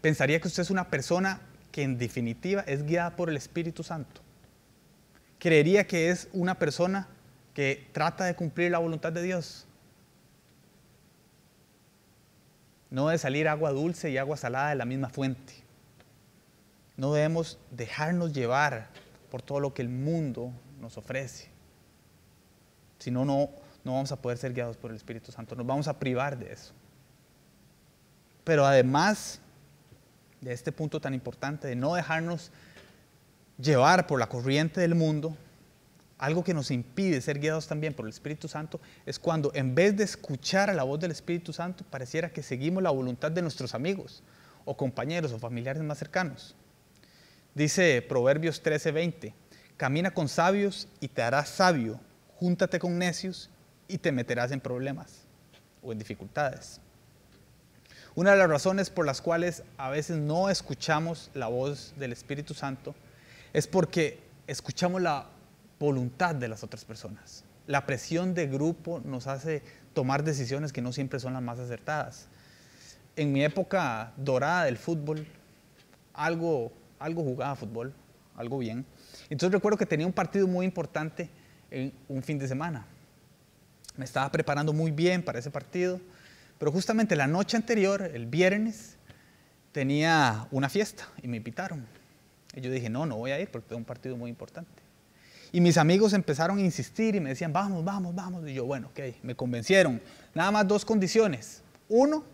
Pensaría 0.00 0.40
que 0.40 0.46
usted 0.46 0.62
es 0.62 0.70
una 0.70 0.88
persona 0.88 1.40
que 1.72 1.82
en 1.82 1.98
definitiva 1.98 2.60
es 2.68 2.86
guiada 2.86 3.16
por 3.16 3.28
el 3.28 3.36
Espíritu 3.36 3.82
Santo. 3.82 4.20
Creería 5.40 5.84
que 5.88 6.10
es 6.10 6.28
una 6.32 6.60
persona 6.60 7.08
que 7.54 7.88
trata 7.90 8.24
de 8.24 8.36
cumplir 8.36 8.70
la 8.70 8.78
voluntad 8.78 9.12
de 9.12 9.20
Dios. 9.20 9.66
No 12.92 13.08
de 13.08 13.16
salir 13.16 13.48
agua 13.48 13.70
dulce 13.70 14.10
y 14.10 14.18
agua 14.18 14.36
salada 14.36 14.68
de 14.68 14.74
la 14.74 14.84
misma 14.84 15.08
fuente. 15.08 15.54
No 16.98 17.14
debemos 17.14 17.58
dejarnos 17.70 18.34
llevar 18.34 18.90
por 19.30 19.40
todo 19.40 19.60
lo 19.60 19.72
que 19.72 19.80
el 19.80 19.88
mundo 19.88 20.52
nos 20.78 20.98
ofrece. 20.98 21.48
Si 22.98 23.10
no, 23.10 23.24
no 23.24 23.48
vamos 23.82 24.12
a 24.12 24.20
poder 24.20 24.36
ser 24.36 24.52
guiados 24.52 24.76
por 24.76 24.90
el 24.90 24.98
Espíritu 24.98 25.32
Santo. 25.32 25.56
Nos 25.56 25.66
vamos 25.66 25.88
a 25.88 25.98
privar 25.98 26.38
de 26.38 26.52
eso. 26.52 26.74
Pero 28.44 28.66
además 28.66 29.40
de 30.42 30.52
este 30.52 30.70
punto 30.70 31.00
tan 31.00 31.14
importante 31.14 31.68
de 31.68 31.76
no 31.76 31.94
dejarnos 31.94 32.50
llevar 33.58 34.06
por 34.06 34.20
la 34.20 34.28
corriente 34.28 34.82
del 34.82 34.94
mundo, 34.94 35.34
algo 36.22 36.44
que 36.44 36.54
nos 36.54 36.70
impide 36.70 37.20
ser 37.20 37.40
guiados 37.40 37.66
también 37.66 37.94
por 37.94 38.06
el 38.06 38.10
Espíritu 38.10 38.46
Santo 38.46 38.80
es 39.06 39.18
cuando 39.18 39.50
en 39.56 39.74
vez 39.74 39.96
de 39.96 40.04
escuchar 40.04 40.70
a 40.70 40.72
la 40.72 40.84
voz 40.84 41.00
del 41.00 41.10
Espíritu 41.10 41.52
Santo, 41.52 41.84
pareciera 41.90 42.32
que 42.32 42.44
seguimos 42.44 42.80
la 42.80 42.90
voluntad 42.90 43.32
de 43.32 43.42
nuestros 43.42 43.74
amigos 43.74 44.22
o 44.64 44.76
compañeros 44.76 45.32
o 45.32 45.40
familiares 45.40 45.82
más 45.82 45.98
cercanos. 45.98 46.54
Dice 47.56 48.02
Proverbios 48.08 48.62
13:20, 48.62 49.34
camina 49.76 50.12
con 50.12 50.28
sabios 50.28 50.86
y 51.00 51.08
te 51.08 51.22
harás 51.22 51.48
sabio, 51.48 51.98
júntate 52.36 52.78
con 52.78 52.98
necios 52.98 53.50
y 53.88 53.98
te 53.98 54.12
meterás 54.12 54.52
en 54.52 54.60
problemas 54.60 55.24
o 55.82 55.90
en 55.90 55.98
dificultades. 55.98 56.80
Una 58.14 58.30
de 58.30 58.36
las 58.36 58.48
razones 58.48 58.90
por 58.90 59.06
las 59.06 59.20
cuales 59.20 59.64
a 59.76 59.90
veces 59.90 60.18
no 60.18 60.50
escuchamos 60.50 61.32
la 61.34 61.48
voz 61.48 61.94
del 61.96 62.12
Espíritu 62.12 62.54
Santo 62.54 62.94
es 63.52 63.66
porque 63.66 64.20
escuchamos 64.46 65.02
la 65.02 65.31
voluntad 65.82 66.34
de 66.34 66.48
las 66.48 66.62
otras 66.62 66.84
personas. 66.84 67.44
La 67.66 67.84
presión 67.84 68.34
de 68.34 68.46
grupo 68.46 69.00
nos 69.04 69.26
hace 69.26 69.62
tomar 69.92 70.24
decisiones 70.24 70.72
que 70.72 70.80
no 70.80 70.92
siempre 70.92 71.20
son 71.20 71.34
las 71.34 71.42
más 71.42 71.58
acertadas. 71.58 72.28
En 73.16 73.32
mi 73.32 73.44
época 73.44 74.12
dorada 74.16 74.64
del 74.64 74.78
fútbol, 74.78 75.26
algo, 76.14 76.72
algo 76.98 77.22
jugaba 77.22 77.54
fútbol, 77.56 77.92
algo 78.36 78.58
bien. 78.58 78.86
Entonces 79.28 79.52
recuerdo 79.52 79.76
que 79.76 79.86
tenía 79.86 80.06
un 80.06 80.12
partido 80.12 80.46
muy 80.46 80.64
importante 80.64 81.28
en 81.70 81.92
un 82.08 82.22
fin 82.22 82.38
de 82.38 82.48
semana. 82.48 82.86
Me 83.96 84.04
estaba 84.04 84.30
preparando 84.30 84.72
muy 84.72 84.90
bien 84.90 85.22
para 85.22 85.38
ese 85.38 85.50
partido 85.50 86.00
Pero 86.58 86.72
justamente 86.72 87.14
la 87.16 87.26
noche 87.26 87.56
anterior, 87.56 88.02
el 88.02 88.26
viernes, 88.26 88.96
tenía 89.72 90.46
una 90.50 90.68
fiesta 90.68 91.08
y 91.22 91.28
me 91.28 91.38
invitaron. 91.38 91.84
Y 92.54 92.60
yo 92.60 92.70
dije, 92.70 92.88
no, 92.88 93.04
no 93.04 93.16
voy 93.16 93.32
a 93.32 93.40
ir 93.40 93.50
porque 93.50 93.68
tengo 93.68 93.78
un 93.78 93.84
partido 93.84 94.16
muy 94.16 94.30
importante. 94.30 94.81
Y 95.52 95.60
mis 95.60 95.76
amigos 95.76 96.14
empezaron 96.14 96.58
a 96.58 96.62
insistir 96.62 97.14
y 97.14 97.20
me 97.20 97.28
decían, 97.28 97.52
vamos, 97.52 97.84
vamos, 97.84 98.14
vamos. 98.14 98.48
Y 98.48 98.54
yo, 98.54 98.64
bueno, 98.64 98.88
ok, 98.88 99.22
me 99.22 99.34
convencieron. 99.34 100.00
Nada 100.34 100.50
más 100.50 100.66
dos 100.66 100.84
condiciones. 100.84 101.62
Uno, 101.90 102.24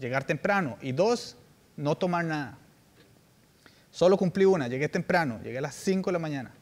llegar 0.00 0.24
temprano. 0.24 0.76
Y 0.82 0.90
dos, 0.90 1.36
no 1.76 1.96
tomar 1.96 2.24
nada. 2.24 2.58
Solo 3.92 4.16
cumplí 4.16 4.44
una, 4.44 4.66
llegué 4.66 4.88
temprano, 4.88 5.40
llegué 5.42 5.58
a 5.58 5.60
las 5.60 5.76
5 5.76 6.10
de 6.10 6.12
la 6.12 6.18
mañana. 6.18 6.52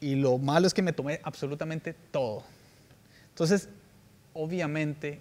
Y 0.00 0.14
lo 0.14 0.38
malo 0.38 0.66
es 0.66 0.72
que 0.72 0.80
me 0.80 0.92
tomé 0.94 1.20
absolutamente 1.22 1.92
todo. 1.92 2.44
Entonces, 3.30 3.68
obviamente, 4.32 5.20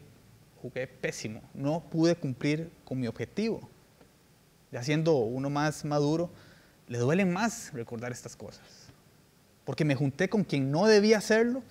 jugué 0.62 0.88
pésimo. 0.88 1.42
No 1.54 1.82
pude 1.82 2.16
cumplir 2.16 2.72
con 2.86 3.00
mi 3.00 3.08
objetivo. 3.08 3.68
Ya 4.72 4.82
siendo 4.84 5.16
uno 5.18 5.50
más 5.50 5.84
maduro, 5.84 6.30
le 6.88 7.00
duelen 7.00 7.34
más 7.34 7.74
recordar 7.74 8.12
estas 8.12 8.36
cosas. 8.36 8.88
Porque 9.68 9.84
me 9.84 9.96
junté 9.96 10.30
con 10.30 10.46
quien 10.46 10.72
no 10.72 10.86
debía 10.86 11.18
hacerlo 11.18 11.62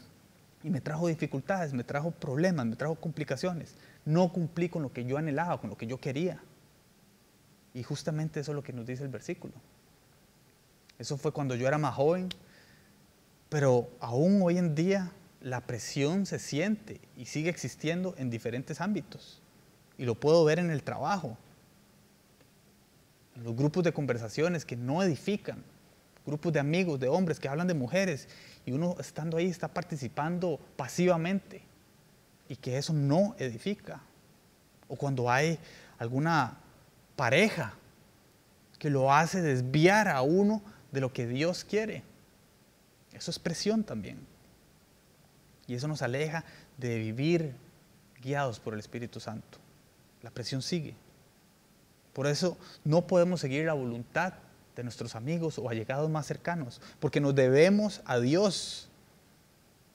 y 0.62 0.68
me 0.68 0.82
trajo 0.82 1.08
dificultades, 1.08 1.72
me 1.72 1.82
trajo 1.82 2.10
problemas, 2.10 2.66
me 2.66 2.76
trajo 2.76 2.96
complicaciones. 2.96 3.74
No 4.04 4.30
cumplí 4.34 4.68
con 4.68 4.82
lo 4.82 4.92
que 4.92 5.06
yo 5.06 5.16
anhelaba, 5.16 5.58
con 5.58 5.70
lo 5.70 5.78
que 5.78 5.86
yo 5.86 5.98
quería. 5.98 6.42
Y 7.72 7.82
justamente 7.82 8.40
eso 8.40 8.52
es 8.52 8.54
lo 8.54 8.62
que 8.62 8.74
nos 8.74 8.84
dice 8.84 9.02
el 9.02 9.08
versículo. 9.08 9.54
Eso 10.98 11.16
fue 11.16 11.32
cuando 11.32 11.54
yo 11.54 11.66
era 11.66 11.78
más 11.78 11.94
joven, 11.94 12.28
pero 13.48 13.88
aún 14.00 14.42
hoy 14.42 14.58
en 14.58 14.74
día 14.74 15.10
la 15.40 15.62
presión 15.62 16.26
se 16.26 16.38
siente 16.38 17.00
y 17.16 17.24
sigue 17.24 17.48
existiendo 17.48 18.14
en 18.18 18.28
diferentes 18.28 18.82
ámbitos. 18.82 19.40
Y 19.96 20.04
lo 20.04 20.16
puedo 20.16 20.44
ver 20.44 20.58
en 20.58 20.70
el 20.70 20.82
trabajo, 20.82 21.38
en 23.36 23.44
los 23.44 23.56
grupos 23.56 23.84
de 23.84 23.94
conversaciones 23.94 24.66
que 24.66 24.76
no 24.76 25.02
edifican, 25.02 25.64
grupos 26.26 26.52
de 26.52 26.60
amigos, 26.60 26.98
de 26.98 27.08
hombres 27.08 27.38
que 27.38 27.48
hablan 27.48 27.68
de 27.68 27.74
mujeres, 27.74 28.28
y 28.64 28.72
uno 28.72 28.96
estando 28.98 29.36
ahí 29.36 29.46
está 29.46 29.68
participando 29.68 30.60
pasivamente 30.76 31.62
y 32.48 32.56
que 32.56 32.76
eso 32.78 32.92
no 32.92 33.34
edifica. 33.38 34.00
O 34.88 34.96
cuando 34.96 35.30
hay 35.30 35.58
alguna 35.98 36.58
pareja 37.14 37.74
que 38.78 38.90
lo 38.90 39.12
hace 39.12 39.40
desviar 39.40 40.08
a 40.08 40.22
uno 40.22 40.62
de 40.92 41.00
lo 41.00 41.12
que 41.12 41.26
Dios 41.26 41.64
quiere. 41.64 42.02
Eso 43.12 43.30
es 43.30 43.38
presión 43.38 43.84
también. 43.84 44.18
Y 45.66 45.74
eso 45.74 45.88
nos 45.88 46.02
aleja 46.02 46.44
de 46.76 46.98
vivir 46.98 47.54
guiados 48.20 48.60
por 48.60 48.74
el 48.74 48.80
Espíritu 48.80 49.18
Santo. 49.20 49.58
La 50.22 50.30
presión 50.30 50.62
sigue. 50.62 50.94
Por 52.12 52.26
eso 52.26 52.56
no 52.84 53.06
podemos 53.06 53.40
seguir 53.40 53.66
la 53.66 53.72
voluntad 53.74 54.34
de 54.76 54.84
nuestros 54.84 55.16
amigos 55.16 55.58
o 55.58 55.68
allegados 55.68 56.08
más 56.10 56.26
cercanos, 56.26 56.80
porque 57.00 57.20
nos 57.20 57.34
debemos 57.34 58.02
a 58.04 58.18
Dios. 58.20 58.88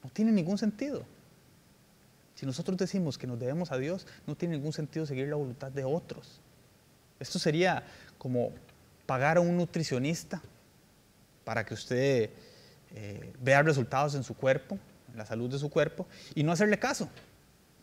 No 0.02 0.10
tiene 0.10 0.32
ningún 0.32 0.58
sentido. 0.58 1.04
Si 2.34 2.44
nosotros 2.44 2.76
decimos 2.76 3.16
que 3.16 3.28
nos 3.28 3.38
debemos 3.38 3.70
a 3.70 3.78
Dios, 3.78 4.06
no 4.26 4.34
tiene 4.34 4.56
ningún 4.56 4.72
sentido 4.72 5.06
seguir 5.06 5.28
la 5.28 5.36
voluntad 5.36 5.70
de 5.70 5.84
otros. 5.84 6.40
Esto 7.20 7.38
sería 7.38 7.84
como 8.18 8.50
pagar 9.06 9.36
a 9.36 9.40
un 9.40 9.56
nutricionista 9.56 10.42
para 11.44 11.64
que 11.64 11.74
usted 11.74 12.30
eh, 12.94 13.32
vea 13.40 13.62
resultados 13.62 14.16
en 14.16 14.24
su 14.24 14.34
cuerpo, 14.34 14.76
en 15.12 15.18
la 15.18 15.24
salud 15.24 15.48
de 15.48 15.58
su 15.58 15.70
cuerpo, 15.70 16.06
y 16.34 16.42
no 16.42 16.50
hacerle 16.50 16.80
caso. 16.80 17.08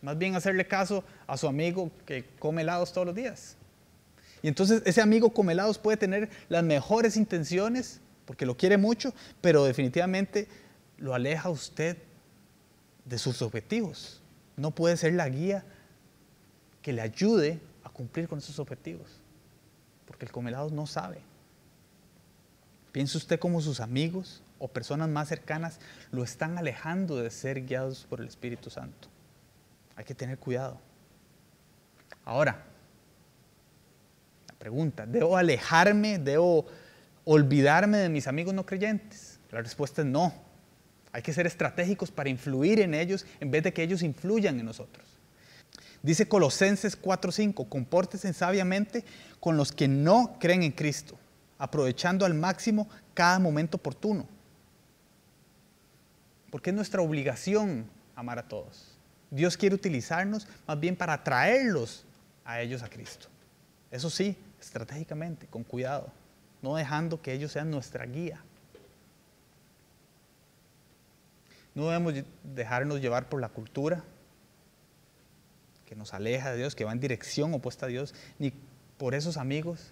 Más 0.02 0.18
bien 0.18 0.36
hacerle 0.36 0.68
caso 0.68 1.06
a 1.26 1.38
su 1.38 1.48
amigo 1.48 1.90
que 2.06 2.26
come 2.38 2.64
helados 2.64 2.92
todos 2.92 3.08
los 3.08 3.16
días. 3.16 3.56
Y 4.42 4.48
entonces 4.48 4.82
ese 4.86 5.02
amigo 5.02 5.32
come 5.32 5.54
helados 5.54 5.78
puede 5.78 5.98
tener 5.98 6.30
las 6.48 6.64
mejores 6.64 7.18
intenciones, 7.18 8.02
porque 8.26 8.46
lo 8.46 8.56
quiere 8.56 8.78
mucho, 8.78 9.14
pero 9.42 9.66
definitivamente 9.66 10.48
lo 10.98 11.14
aleja 11.14 11.50
usted 11.50 11.98
de 13.06 13.18
sus 13.18 13.42
objetivos. 13.42 14.22
No 14.56 14.72
puede 14.72 14.98
ser 14.98 15.14
la 15.14 15.28
guía 15.30 15.64
que 16.82 16.94
le 16.94 17.02
ayude 17.02 17.60
a 17.84 17.90
cumplir 17.90 18.28
con 18.28 18.40
esos 18.40 18.60
objetivos 18.60 19.20
porque 20.10 20.26
el 20.26 20.32
comelado 20.32 20.72
no 20.72 20.88
sabe. 20.88 21.22
Piense 22.92 23.16
usted 23.16 23.40
cómo 23.40 23.62
sus 23.62 23.80
amigos 23.80 24.42
o 24.58 24.68
personas 24.68 25.08
más 25.08 25.28
cercanas 25.28 25.80
lo 26.12 26.24
están 26.24 26.58
alejando 26.58 27.18
de 27.18 27.30
ser 27.30 27.64
guiados 27.64 28.08
por 28.10 28.20
el 28.20 28.28
Espíritu 28.28 28.72
Santo. 28.72 29.08
Hay 29.96 30.04
que 30.04 30.16
tener 30.16 30.40
cuidado. 30.40 30.80
Ahora, 32.26 32.66
pregunta, 34.60 35.06
¿debo 35.08 35.38
alejarme, 35.38 36.20
debo 36.20 36.68
olvidarme 37.24 37.98
de 37.98 38.10
mis 38.10 38.28
amigos 38.28 38.54
no 38.54 38.66
creyentes? 38.66 39.40
La 39.52 39.62
respuesta 39.62 40.02
es 40.02 40.08
no. 40.08 40.34
Hay 41.12 41.24
que 41.24 41.34
ser 41.34 41.48
estratégicos 41.48 42.12
para 42.12 42.30
influir 42.30 42.80
en 42.82 42.94
ellos 42.94 43.26
en 43.40 43.50
vez 43.50 43.64
de 43.64 43.74
que 43.74 43.82
ellos 43.82 44.04
influyan 44.04 44.60
en 44.60 44.66
nosotros. 44.66 45.08
Dice 46.04 46.28
Colosenses 46.28 47.02
4:5, 47.02 47.68
compórtese 47.68 48.32
sabiamente 48.34 49.04
con 49.40 49.58
los 49.58 49.72
que 49.72 49.88
no 49.88 50.38
creen 50.40 50.64
en 50.64 50.72
Cristo, 50.72 51.18
aprovechando 51.58 52.26
al 52.26 52.34
máximo 52.34 52.88
cada 53.14 53.40
momento 53.40 53.78
oportuno. 53.78 54.28
Porque 56.52 56.70
es 56.70 56.76
nuestra 56.76 57.02
obligación 57.02 57.86
amar 58.16 58.40
a 58.40 58.48
todos. 58.48 58.98
Dios 59.32 59.58
quiere 59.58 59.76
utilizarnos 59.76 60.48
más 60.68 60.80
bien 60.80 60.96
para 60.96 61.24
traerlos 61.24 62.06
a 62.46 62.62
ellos 62.62 62.82
a 62.82 62.90
Cristo. 62.90 63.28
Eso 63.92 64.10
sí, 64.10 64.36
estratégicamente, 64.70 65.48
con 65.48 65.64
cuidado, 65.64 66.12
no 66.62 66.76
dejando 66.76 67.22
que 67.22 67.34
ellos 67.34 67.52
sean 67.52 67.72
nuestra 67.72 68.06
guía. 68.06 68.40
No 71.74 71.88
debemos 71.88 72.14
dejarnos 72.44 73.02
llevar 73.02 73.30
por 73.30 73.42
la 73.42 73.50
cultura, 73.50 74.04
que 75.88 75.96
nos 75.96 76.14
aleja 76.14 76.52
de 76.52 76.58
Dios, 76.58 76.76
que 76.76 76.86
va 76.86 76.92
en 76.92 77.00
dirección 77.00 77.52
opuesta 77.56 77.88
a 77.88 77.90
Dios, 77.90 78.14
ni 78.38 78.54
por 79.00 79.16
esos 79.16 79.38
amigos 79.38 79.92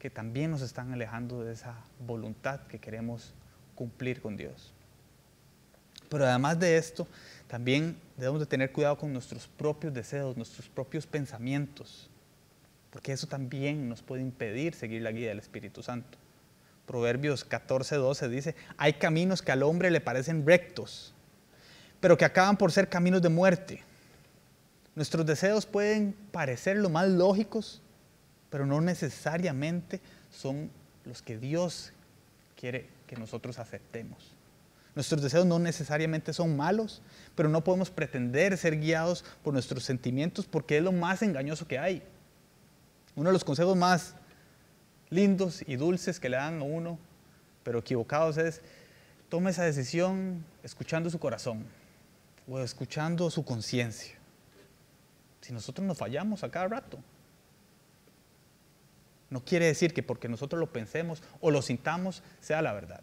que 0.00 0.10
también 0.10 0.50
nos 0.50 0.62
están 0.62 0.92
alejando 0.92 1.44
de 1.44 1.52
esa 1.52 1.76
voluntad 2.04 2.60
que 2.66 2.80
queremos 2.80 3.32
cumplir 3.76 4.20
con 4.20 4.36
Dios. 4.36 4.72
Pero 6.08 6.26
además 6.26 6.58
de 6.58 6.78
esto, 6.78 7.06
también 7.46 7.96
debemos 8.16 8.40
de 8.40 8.46
tener 8.46 8.72
cuidado 8.72 8.98
con 8.98 9.12
nuestros 9.12 9.46
propios 9.46 9.94
deseos, 9.94 10.36
nuestros 10.36 10.68
propios 10.68 11.06
pensamientos, 11.06 12.09
porque 12.90 13.12
eso 13.12 13.26
también 13.26 13.88
nos 13.88 14.02
puede 14.02 14.22
impedir 14.22 14.74
seguir 14.74 15.02
la 15.02 15.12
guía 15.12 15.28
del 15.28 15.38
Espíritu 15.38 15.82
Santo. 15.82 16.18
Proverbios 16.86 17.44
14, 17.44 17.96
12 17.96 18.28
dice, 18.28 18.56
hay 18.76 18.94
caminos 18.94 19.42
que 19.42 19.52
al 19.52 19.62
hombre 19.62 19.90
le 19.90 20.00
parecen 20.00 20.44
rectos, 20.44 21.14
pero 22.00 22.16
que 22.18 22.24
acaban 22.24 22.56
por 22.56 22.72
ser 22.72 22.88
caminos 22.88 23.22
de 23.22 23.28
muerte. 23.28 23.84
Nuestros 24.96 25.24
deseos 25.24 25.66
pueden 25.66 26.16
parecer 26.32 26.76
lo 26.76 26.90
más 26.90 27.08
lógicos, 27.08 27.80
pero 28.50 28.66
no 28.66 28.80
necesariamente 28.80 30.00
son 30.30 30.70
los 31.04 31.22
que 31.22 31.38
Dios 31.38 31.92
quiere 32.58 32.88
que 33.06 33.16
nosotros 33.16 33.60
aceptemos. 33.60 34.34
Nuestros 34.96 35.22
deseos 35.22 35.46
no 35.46 35.60
necesariamente 35.60 36.32
son 36.32 36.56
malos, 36.56 37.02
pero 37.36 37.48
no 37.48 37.62
podemos 37.62 37.90
pretender 37.90 38.56
ser 38.58 38.80
guiados 38.80 39.24
por 39.44 39.54
nuestros 39.54 39.84
sentimientos 39.84 40.46
porque 40.46 40.78
es 40.78 40.82
lo 40.82 40.90
más 40.90 41.22
engañoso 41.22 41.68
que 41.68 41.78
hay. 41.78 42.02
Uno 43.20 43.28
de 43.28 43.34
los 43.34 43.44
consejos 43.44 43.76
más 43.76 44.14
lindos 45.10 45.62
y 45.66 45.76
dulces 45.76 46.18
que 46.18 46.30
le 46.30 46.38
dan 46.38 46.58
a 46.60 46.62
uno, 46.62 46.98
pero 47.62 47.80
equivocados, 47.80 48.38
es 48.38 48.62
tome 49.28 49.50
esa 49.50 49.62
decisión 49.62 50.42
escuchando 50.62 51.10
su 51.10 51.18
corazón 51.18 51.66
o 52.48 52.58
escuchando 52.60 53.30
su 53.30 53.44
conciencia. 53.44 54.16
Si 55.42 55.52
nosotros 55.52 55.86
nos 55.86 55.98
fallamos 55.98 56.42
a 56.44 56.50
cada 56.50 56.68
rato. 56.68 56.98
No 59.28 59.44
quiere 59.44 59.66
decir 59.66 59.92
que 59.92 60.02
porque 60.02 60.26
nosotros 60.26 60.58
lo 60.58 60.72
pensemos 60.72 61.22
o 61.42 61.50
lo 61.50 61.60
sintamos 61.60 62.22
sea 62.40 62.62
la 62.62 62.72
verdad. 62.72 63.02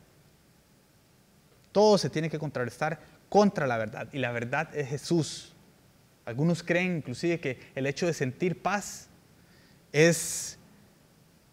Todo 1.71 1.99
se 1.99 2.10
tiene 2.10 2.32
que 2.32 2.39
contrarrestar 2.39 3.01
contra 3.30 3.67
la 3.67 3.77
verdad 3.77 4.08
y 4.12 4.17
la 4.17 4.32
verdad 4.32 4.75
es 4.75 4.89
Jesús. 4.89 5.53
Algunos 6.25 6.63
creen 6.63 6.97
inclusive 6.97 7.39
que 7.39 7.60
el 7.75 7.86
hecho 7.86 8.08
de 8.08 8.15
sentir 8.15 8.60
paz 8.63 9.07
es 9.91 10.58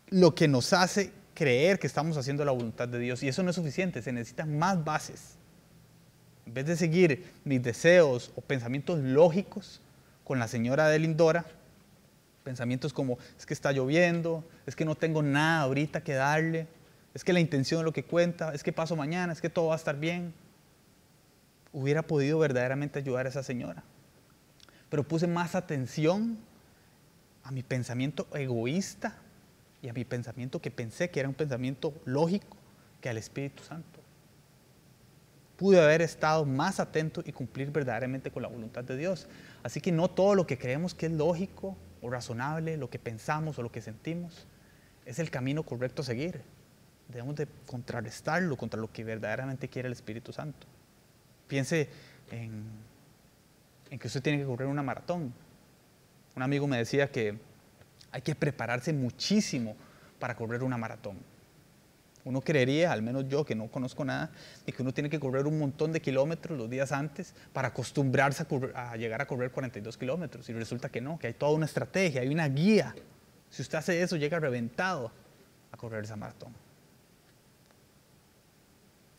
lo 0.08 0.34
que 0.34 0.48
nos 0.48 0.72
hace 0.72 1.12
creer 1.34 1.78
que 1.78 1.86
estamos 1.86 2.16
haciendo 2.16 2.44
la 2.44 2.52
voluntad 2.52 2.88
de 2.88 2.98
Dios 2.98 3.22
y 3.22 3.28
eso 3.28 3.42
no 3.42 3.50
es 3.50 3.56
suficiente, 3.56 4.02
se 4.02 4.12
necesitan 4.12 4.58
más 4.58 4.84
bases. 4.84 5.36
En 6.46 6.54
vez 6.54 6.66
de 6.66 6.76
seguir 6.76 7.32
mis 7.44 7.62
deseos 7.62 8.32
o 8.36 8.40
pensamientos 8.40 9.00
lógicos, 9.00 9.80
con 10.24 10.38
la 10.38 10.48
señora 10.48 10.88
de 10.88 10.98
Lindora, 10.98 11.44
pensamientos 12.42 12.92
como, 12.92 13.18
es 13.38 13.46
que 13.46 13.54
está 13.54 13.72
lloviendo, 13.72 14.44
es 14.66 14.74
que 14.74 14.84
no 14.84 14.94
tengo 14.94 15.22
nada 15.22 15.62
ahorita 15.62 16.02
que 16.02 16.14
darle, 16.14 16.66
es 17.12 17.24
que 17.24 17.32
la 17.32 17.40
intención 17.40 17.80
es 17.80 17.84
lo 17.84 17.92
que 17.92 18.04
cuenta, 18.04 18.54
es 18.54 18.62
que 18.62 18.72
paso 18.72 18.96
mañana, 18.96 19.32
es 19.32 19.40
que 19.40 19.50
todo 19.50 19.68
va 19.68 19.74
a 19.74 19.76
estar 19.76 19.98
bien, 19.98 20.32
hubiera 21.72 22.02
podido 22.02 22.38
verdaderamente 22.38 22.98
ayudar 22.98 23.26
a 23.26 23.28
esa 23.28 23.42
señora. 23.42 23.82
pero 24.88 25.02
puse 25.02 25.26
más 25.26 25.54
atención 25.54 26.38
a 27.44 27.50
mi 27.50 27.62
pensamiento 27.62 28.26
egoísta 28.34 29.14
y 29.82 29.88
a 29.88 29.92
mi 29.92 30.04
pensamiento 30.04 30.60
que 30.60 30.70
pensé 30.70 31.10
que 31.10 31.20
era 31.20 31.28
un 31.28 31.34
pensamiento 31.34 31.94
lógico 32.06 32.56
que 33.00 33.10
al 33.10 33.18
Espíritu 33.18 33.62
Santo. 33.62 34.00
Pude 35.58 35.80
haber 35.80 36.00
estado 36.00 36.44
más 36.46 36.80
atento 36.80 37.22
y 37.24 37.32
cumplir 37.32 37.70
verdaderamente 37.70 38.30
con 38.30 38.42
la 38.42 38.48
voluntad 38.48 38.82
de 38.82 38.96
Dios. 38.96 39.28
Así 39.62 39.80
que 39.80 39.92
no 39.92 40.08
todo 40.08 40.34
lo 40.34 40.46
que 40.46 40.58
creemos 40.58 40.94
que 40.94 41.06
es 41.06 41.12
lógico 41.12 41.76
o 42.00 42.10
razonable, 42.10 42.76
lo 42.76 42.90
que 42.90 42.98
pensamos 42.98 43.58
o 43.58 43.62
lo 43.62 43.70
que 43.70 43.82
sentimos, 43.82 44.46
es 45.04 45.18
el 45.18 45.30
camino 45.30 45.62
correcto 45.62 46.02
a 46.02 46.06
seguir. 46.06 46.40
Debemos 47.08 47.36
de 47.36 47.46
contrarrestarlo 47.66 48.56
contra 48.56 48.80
lo 48.80 48.90
que 48.90 49.04
verdaderamente 49.04 49.68
quiere 49.68 49.86
el 49.88 49.92
Espíritu 49.92 50.32
Santo. 50.32 50.66
Piense 51.46 51.90
en, 52.30 52.64
en 53.90 53.98
que 53.98 54.06
usted 54.06 54.22
tiene 54.22 54.38
que 54.38 54.46
correr 54.46 54.66
una 54.66 54.82
maratón. 54.82 55.32
Un 56.36 56.42
amigo 56.42 56.66
me 56.66 56.78
decía 56.78 57.10
que 57.10 57.38
hay 58.10 58.22
que 58.22 58.34
prepararse 58.34 58.92
muchísimo 58.92 59.76
para 60.18 60.34
correr 60.34 60.62
una 60.62 60.76
maratón. 60.76 61.18
Uno 62.24 62.40
creería, 62.40 62.90
al 62.92 63.02
menos 63.02 63.28
yo 63.28 63.44
que 63.44 63.54
no 63.54 63.68
conozco 63.68 64.04
nada, 64.04 64.30
de 64.64 64.72
que 64.72 64.80
uno 64.80 64.94
tiene 64.94 65.10
que 65.10 65.20
correr 65.20 65.46
un 65.46 65.58
montón 65.58 65.92
de 65.92 66.00
kilómetros 66.00 66.56
los 66.56 66.70
días 66.70 66.90
antes 66.90 67.34
para 67.52 67.68
acostumbrarse 67.68 68.46
a, 68.74 68.92
a, 68.92 68.96
llegar 68.96 69.20
a 69.20 69.26
correr 69.26 69.50
42 69.50 69.98
kilómetros. 69.98 70.48
Y 70.48 70.54
resulta 70.54 70.88
que 70.88 71.02
no, 71.02 71.18
que 71.18 71.26
hay 71.26 71.34
toda 71.34 71.52
una 71.52 71.66
estrategia, 71.66 72.22
hay 72.22 72.28
una 72.28 72.48
guía. 72.48 72.94
Si 73.50 73.60
usted 73.60 73.76
hace 73.76 74.02
eso, 74.02 74.16
llega 74.16 74.40
reventado 74.40 75.12
a 75.70 75.76
correr 75.76 76.04
esa 76.04 76.16
maratón. 76.16 76.54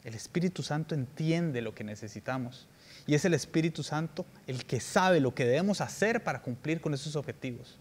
El 0.03 0.15
Espíritu 0.15 0.63
Santo 0.63 0.95
entiende 0.95 1.61
lo 1.61 1.75
que 1.75 1.83
necesitamos. 1.83 2.67
Y 3.07 3.13
es 3.13 3.25
el 3.25 3.33
Espíritu 3.33 3.83
Santo 3.83 4.25
el 4.47 4.65
que 4.65 4.79
sabe 4.79 5.19
lo 5.19 5.33
que 5.35 5.45
debemos 5.45 5.81
hacer 5.81 6.23
para 6.23 6.41
cumplir 6.41 6.81
con 6.81 6.93
esos 6.93 7.15
objetivos. 7.15 7.77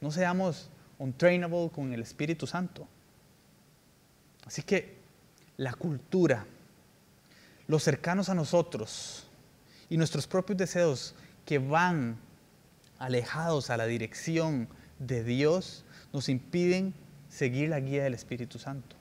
No 0.00 0.10
seamos 0.10 0.70
untrainable 0.98 1.70
con 1.72 1.92
el 1.92 2.02
Espíritu 2.02 2.46
Santo. 2.46 2.86
Así 4.44 4.62
que 4.62 4.98
la 5.56 5.72
cultura, 5.74 6.46
los 7.66 7.82
cercanos 7.82 8.28
a 8.28 8.34
nosotros 8.34 9.28
y 9.88 9.96
nuestros 9.96 10.26
propios 10.26 10.58
deseos 10.58 11.14
que 11.44 11.58
van 11.58 12.16
alejados 12.98 13.70
a 13.70 13.76
la 13.76 13.86
dirección 13.86 14.68
de 14.98 15.24
Dios 15.24 15.84
nos 16.12 16.28
impiden 16.28 16.94
seguir 17.28 17.68
la 17.70 17.80
guía 17.80 18.04
del 18.04 18.14
Espíritu 18.14 18.58
Santo. 18.58 18.96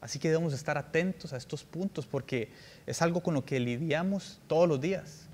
Así 0.00 0.18
que 0.18 0.28
debemos 0.28 0.52
estar 0.52 0.76
atentos 0.78 1.32
a 1.32 1.36
estos 1.36 1.64
puntos 1.64 2.06
porque 2.06 2.50
es 2.86 3.02
algo 3.02 3.22
con 3.22 3.34
lo 3.34 3.44
que 3.44 3.58
lidiamos 3.58 4.40
todos 4.46 4.68
los 4.68 4.80
días. 4.80 5.26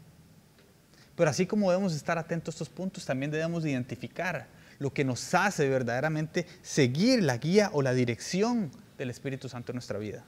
Pero 1.16 1.28
así 1.28 1.46
como 1.46 1.70
debemos 1.70 1.94
estar 1.94 2.18
atentos 2.18 2.54
a 2.54 2.56
estos 2.56 2.68
puntos, 2.68 3.04
también 3.04 3.30
debemos 3.30 3.64
identificar 3.66 4.48
lo 4.78 4.92
que 4.92 5.04
nos 5.04 5.34
hace 5.34 5.68
verdaderamente 5.68 6.46
seguir 6.62 7.22
la 7.22 7.38
guía 7.38 7.70
o 7.72 7.82
la 7.82 7.92
dirección 7.92 8.70
del 8.98 9.10
Espíritu 9.10 9.48
Santo 9.48 9.72
en 9.72 9.76
nuestra 9.76 9.98
vida. 9.98 10.24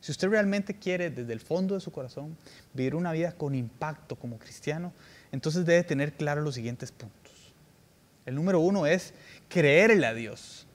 Si 0.00 0.12
usted 0.12 0.28
realmente 0.28 0.74
quiere 0.78 1.08
desde 1.10 1.32
el 1.32 1.40
fondo 1.40 1.74
de 1.74 1.80
su 1.80 1.90
corazón 1.90 2.36
vivir 2.74 2.94
una 2.94 3.12
vida 3.12 3.32
con 3.32 3.54
impacto 3.54 4.16
como 4.16 4.38
cristiano, 4.38 4.92
entonces 5.32 5.64
debe 5.64 5.82
tener 5.82 6.12
claro 6.12 6.42
los 6.42 6.56
siguientes 6.56 6.92
puntos. 6.92 7.32
El 8.26 8.34
número 8.34 8.60
uno 8.60 8.86
es 8.86 9.14
creerle 9.48 10.06
a 10.06 10.12
Dios. 10.12 10.66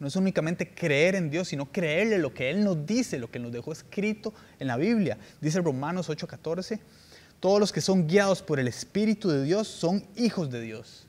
No 0.00 0.08
es 0.08 0.16
únicamente 0.16 0.74
creer 0.74 1.14
en 1.14 1.30
Dios, 1.30 1.48
sino 1.48 1.70
creerle 1.70 2.18
lo 2.18 2.32
que 2.32 2.50
Él 2.50 2.64
nos 2.64 2.86
dice, 2.86 3.18
lo 3.18 3.30
que 3.30 3.38
nos 3.38 3.52
dejó 3.52 3.70
escrito 3.70 4.32
en 4.58 4.66
la 4.66 4.78
Biblia. 4.78 5.18
Dice 5.42 5.60
Romanos 5.60 6.08
8:14, 6.08 6.80
todos 7.38 7.60
los 7.60 7.70
que 7.70 7.82
son 7.82 8.08
guiados 8.08 8.42
por 8.42 8.58
el 8.58 8.66
Espíritu 8.66 9.28
de 9.28 9.44
Dios 9.44 9.68
son 9.68 10.04
hijos 10.16 10.50
de 10.50 10.62
Dios. 10.62 11.06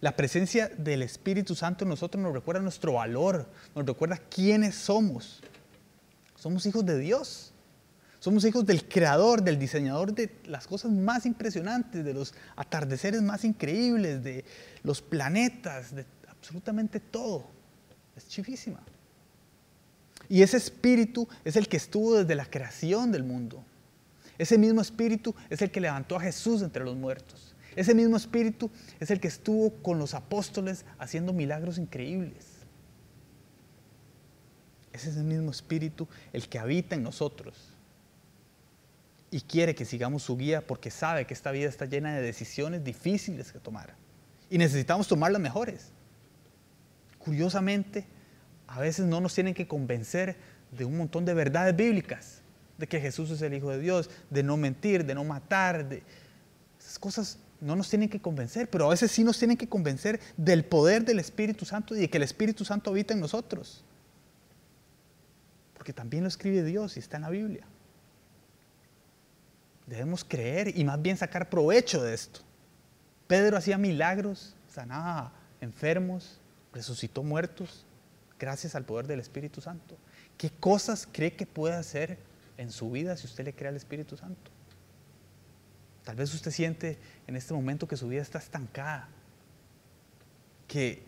La 0.00 0.14
presencia 0.14 0.68
del 0.68 1.02
Espíritu 1.02 1.54
Santo 1.54 1.84
en 1.84 1.88
nosotros 1.88 2.22
nos 2.22 2.32
recuerda 2.32 2.60
nuestro 2.60 2.92
valor, 2.92 3.48
nos 3.74 3.86
recuerda 3.86 4.18
quiénes 4.18 4.74
somos. 4.74 5.40
Somos 6.36 6.66
hijos 6.66 6.84
de 6.84 6.98
Dios. 6.98 7.52
Somos 8.20 8.44
hijos 8.44 8.66
del 8.66 8.86
creador, 8.86 9.42
del 9.42 9.58
diseñador 9.58 10.12
de 10.12 10.36
las 10.44 10.66
cosas 10.66 10.90
más 10.90 11.24
impresionantes, 11.24 12.04
de 12.04 12.12
los 12.12 12.34
atardeceres 12.56 13.22
más 13.22 13.44
increíbles, 13.44 14.22
de 14.22 14.44
los 14.82 15.00
planetas, 15.00 15.94
de 15.94 16.04
absolutamente 16.28 17.00
todo. 17.00 17.57
Es 18.18 18.28
chifísima. 18.28 18.80
Y 20.28 20.42
ese 20.42 20.56
espíritu 20.56 21.28
es 21.44 21.54
el 21.54 21.68
que 21.68 21.76
estuvo 21.76 22.16
desde 22.16 22.34
la 22.34 22.44
creación 22.44 23.12
del 23.12 23.22
mundo. 23.22 23.64
Ese 24.36 24.58
mismo 24.58 24.80
espíritu 24.80 25.34
es 25.48 25.62
el 25.62 25.70
que 25.70 25.80
levantó 25.80 26.16
a 26.16 26.20
Jesús 26.20 26.62
entre 26.62 26.84
los 26.84 26.96
muertos. 26.96 27.54
Ese 27.76 27.94
mismo 27.94 28.16
espíritu 28.16 28.70
es 28.98 29.10
el 29.12 29.20
que 29.20 29.28
estuvo 29.28 29.70
con 29.82 30.00
los 30.00 30.14
apóstoles 30.14 30.84
haciendo 30.98 31.32
milagros 31.32 31.78
increíbles. 31.78 32.44
Ese 34.92 35.10
es 35.10 35.16
el 35.16 35.24
mismo 35.24 35.52
espíritu 35.52 36.08
el 36.32 36.48
que 36.48 36.58
habita 36.58 36.96
en 36.96 37.04
nosotros 37.04 37.54
y 39.30 39.42
quiere 39.42 39.76
que 39.76 39.84
sigamos 39.84 40.24
su 40.24 40.36
guía 40.36 40.66
porque 40.66 40.90
sabe 40.90 41.24
que 41.24 41.34
esta 41.34 41.52
vida 41.52 41.68
está 41.68 41.84
llena 41.84 42.16
de 42.16 42.22
decisiones 42.22 42.82
difíciles 42.82 43.52
que 43.52 43.60
tomar 43.60 43.94
y 44.50 44.58
necesitamos 44.58 45.06
tomar 45.06 45.30
las 45.30 45.40
mejores. 45.40 45.92
Curiosamente, 47.18 48.06
a 48.66 48.80
veces 48.80 49.06
no 49.06 49.20
nos 49.20 49.34
tienen 49.34 49.54
que 49.54 49.66
convencer 49.66 50.36
de 50.70 50.84
un 50.84 50.96
montón 50.96 51.24
de 51.24 51.34
verdades 51.34 51.74
bíblicas 51.74 52.42
de 52.76 52.86
que 52.86 53.00
Jesús 53.00 53.30
es 53.30 53.42
el 53.42 53.54
Hijo 53.54 53.70
de 53.70 53.80
Dios, 53.80 54.08
de 54.30 54.42
no 54.42 54.56
mentir, 54.56 55.04
de 55.04 55.14
no 55.14 55.24
matar, 55.24 55.88
de 55.88 56.02
esas 56.78 56.98
cosas 56.98 57.38
no 57.60 57.74
nos 57.74 57.90
tienen 57.90 58.08
que 58.08 58.20
convencer, 58.20 58.70
pero 58.70 58.86
a 58.86 58.90
veces 58.90 59.10
sí 59.10 59.24
nos 59.24 59.38
tienen 59.38 59.56
que 59.56 59.68
convencer 59.68 60.20
del 60.36 60.64
poder 60.64 61.04
del 61.04 61.18
Espíritu 61.18 61.64
Santo 61.64 61.96
y 61.96 62.00
de 62.00 62.10
que 62.10 62.18
el 62.18 62.22
Espíritu 62.22 62.64
Santo 62.64 62.90
habita 62.90 63.14
en 63.14 63.20
nosotros. 63.20 63.84
Porque 65.74 65.92
también 65.92 66.22
lo 66.22 66.28
escribe 66.28 66.62
Dios 66.62 66.96
y 66.96 67.00
está 67.00 67.16
en 67.16 67.22
la 67.22 67.30
Biblia. 67.30 67.66
Debemos 69.86 70.24
creer 70.24 70.78
y 70.78 70.84
más 70.84 71.00
bien 71.02 71.16
sacar 71.16 71.48
provecho 71.48 72.02
de 72.02 72.14
esto. 72.14 72.40
Pedro 73.26 73.56
hacía 73.56 73.76
milagros, 73.76 74.54
sanaba 74.72 75.32
enfermos, 75.60 76.40
resucitó 76.72 77.22
muertos, 77.22 77.86
gracias 78.38 78.74
al 78.74 78.84
poder 78.84 79.06
del 79.06 79.20
Espíritu 79.20 79.60
Santo. 79.60 79.96
¿Qué 80.36 80.50
cosas 80.50 81.08
cree 81.10 81.34
que 81.34 81.46
puede 81.46 81.74
hacer 81.74 82.18
en 82.58 82.72
su 82.72 82.90
vida 82.90 83.16
si 83.16 83.26
usted 83.26 83.44
le 83.44 83.54
cree 83.54 83.70
al 83.70 83.76
Espíritu 83.76 84.16
Santo. 84.16 84.50
Tal 86.04 86.16
vez 86.16 86.34
usted 86.34 86.50
siente 86.50 86.98
en 87.26 87.36
este 87.36 87.54
momento 87.54 87.86
que 87.86 87.96
su 87.96 88.08
vida 88.08 88.20
está 88.20 88.38
estancada, 88.38 89.08
que, 90.66 91.04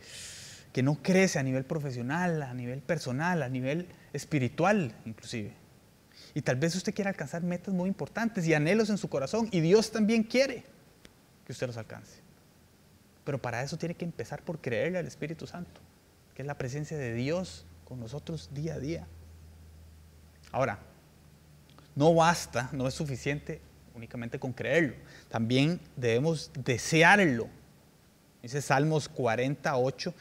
que 0.72 0.82
no 0.82 1.02
crece 1.02 1.38
a 1.38 1.42
nivel 1.42 1.64
profesional, 1.64 2.42
a 2.42 2.54
nivel 2.54 2.80
personal, 2.80 3.42
a 3.42 3.48
nivel 3.48 3.88
espiritual 4.12 4.94
inclusive. 5.04 5.52
Y 6.34 6.42
tal 6.42 6.56
vez 6.56 6.76
usted 6.76 6.94
quiera 6.94 7.10
alcanzar 7.10 7.42
metas 7.42 7.74
muy 7.74 7.88
importantes 7.88 8.46
y 8.46 8.54
anhelos 8.54 8.88
en 8.88 8.98
su 8.98 9.08
corazón 9.08 9.48
y 9.50 9.60
Dios 9.60 9.90
también 9.90 10.22
quiere 10.22 10.64
que 11.44 11.52
usted 11.52 11.66
los 11.66 11.76
alcance. 11.76 12.20
Pero 13.30 13.40
para 13.40 13.62
eso 13.62 13.78
tiene 13.78 13.94
que 13.94 14.04
empezar 14.04 14.42
por 14.42 14.60
creerle 14.60 14.98
al 14.98 15.06
Espíritu 15.06 15.46
Santo, 15.46 15.80
que 16.34 16.42
es 16.42 16.46
la 16.48 16.58
presencia 16.58 16.98
de 16.98 17.14
Dios 17.14 17.64
con 17.84 18.00
nosotros 18.00 18.50
día 18.52 18.74
a 18.74 18.80
día. 18.80 19.06
Ahora, 20.50 20.80
no 21.94 22.12
basta, 22.12 22.68
no 22.72 22.88
es 22.88 22.94
suficiente 22.94 23.60
únicamente 23.94 24.40
con 24.40 24.52
creerlo. 24.52 24.96
También 25.28 25.78
debemos 25.94 26.50
desearlo. 26.64 27.46
Dice 28.42 28.60
Salmos 28.60 29.08
48, 29.08 30.12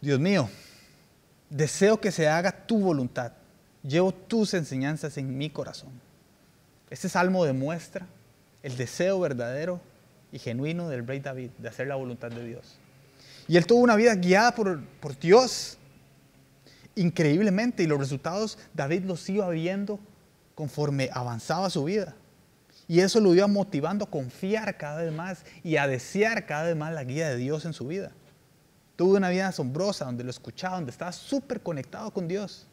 Dios 0.00 0.18
mío, 0.18 0.50
deseo 1.48 2.00
que 2.00 2.10
se 2.10 2.26
haga 2.26 2.66
tu 2.66 2.80
voluntad. 2.80 3.30
Llevo 3.84 4.12
tus 4.12 4.54
enseñanzas 4.54 5.18
en 5.18 5.38
mi 5.38 5.50
corazón. 5.50 5.92
Este 6.90 7.08
salmo 7.08 7.44
demuestra 7.44 8.08
el 8.64 8.76
deseo 8.76 9.20
verdadero 9.20 9.80
y 10.34 10.40
genuino 10.40 10.88
del 10.88 11.06
rey 11.06 11.20
David 11.20 11.50
de 11.58 11.68
hacer 11.68 11.86
la 11.86 11.94
voluntad 11.94 12.28
de 12.28 12.44
Dios. 12.44 12.76
Y 13.46 13.56
él 13.56 13.66
tuvo 13.66 13.80
una 13.80 13.94
vida 13.94 14.16
guiada 14.16 14.52
por, 14.52 14.82
por 15.00 15.16
Dios 15.16 15.78
increíblemente 16.96 17.84
y 17.84 17.86
los 17.86 17.98
resultados 17.98 18.58
David 18.74 19.04
los 19.04 19.28
iba 19.28 19.48
viendo 19.50 20.00
conforme 20.56 21.08
avanzaba 21.12 21.70
su 21.70 21.84
vida. 21.84 22.16
Y 22.88 22.98
eso 22.98 23.20
lo 23.20 23.32
iba 23.32 23.46
motivando 23.46 24.06
a 24.06 24.10
confiar 24.10 24.76
cada 24.76 25.02
vez 25.04 25.12
más 25.12 25.44
y 25.62 25.76
a 25.76 25.86
desear 25.86 26.46
cada 26.46 26.64
vez 26.64 26.76
más 26.76 26.92
la 26.92 27.04
guía 27.04 27.28
de 27.28 27.36
Dios 27.36 27.64
en 27.64 27.72
su 27.72 27.86
vida. 27.86 28.10
Tuvo 28.96 29.16
una 29.16 29.30
vida 29.30 29.46
asombrosa 29.48 30.04
donde 30.04 30.24
lo 30.24 30.30
escuchaba, 30.30 30.76
donde 30.76 30.90
estaba 30.90 31.12
súper 31.12 31.60
conectado 31.60 32.10
con 32.12 32.26
Dios. 32.26 32.66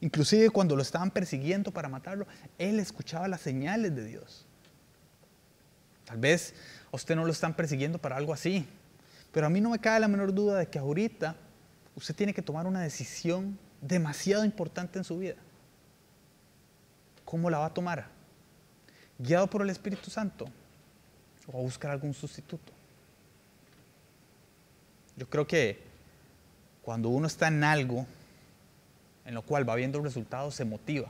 Inclusive 0.00 0.50
cuando 0.50 0.76
lo 0.76 0.82
estaban 0.82 1.10
persiguiendo 1.10 1.72
para 1.72 1.88
matarlo, 1.88 2.28
él 2.58 2.78
escuchaba 2.78 3.26
las 3.26 3.40
señales 3.40 3.94
de 3.94 4.04
Dios. 4.04 4.46
Tal 6.04 6.18
vez 6.18 6.54
usted 6.90 7.16
no 7.16 7.24
lo 7.24 7.32
están 7.32 7.54
persiguiendo 7.54 7.98
para 7.98 8.16
algo 8.16 8.32
así, 8.32 8.66
pero 9.32 9.46
a 9.46 9.50
mí 9.50 9.60
no 9.60 9.70
me 9.70 9.78
cabe 9.78 10.00
la 10.00 10.08
menor 10.08 10.34
duda 10.34 10.58
de 10.58 10.66
que 10.66 10.78
ahorita 10.78 11.36
usted 11.96 12.14
tiene 12.14 12.34
que 12.34 12.42
tomar 12.42 12.66
una 12.66 12.80
decisión 12.80 13.58
demasiado 13.80 14.44
importante 14.44 14.98
en 14.98 15.04
su 15.04 15.18
vida. 15.18 15.36
¿Cómo 17.24 17.48
la 17.50 17.58
va 17.58 17.66
a 17.66 17.74
tomar? 17.74 18.06
¿Guiado 19.18 19.46
por 19.46 19.62
el 19.62 19.70
Espíritu 19.70 20.10
Santo 20.10 20.48
o 21.46 21.58
a 21.58 21.62
buscar 21.62 21.90
algún 21.90 22.14
sustituto. 22.14 22.72
Yo 25.16 25.28
creo 25.28 25.46
que 25.46 25.80
cuando 26.82 27.08
uno 27.08 27.26
está 27.26 27.48
en 27.48 27.64
algo 27.64 28.06
en 29.24 29.34
lo 29.34 29.42
cual 29.42 29.68
va 29.68 29.76
viendo 29.76 30.00
resultados, 30.00 30.54
se 30.54 30.64
motiva, 30.64 31.08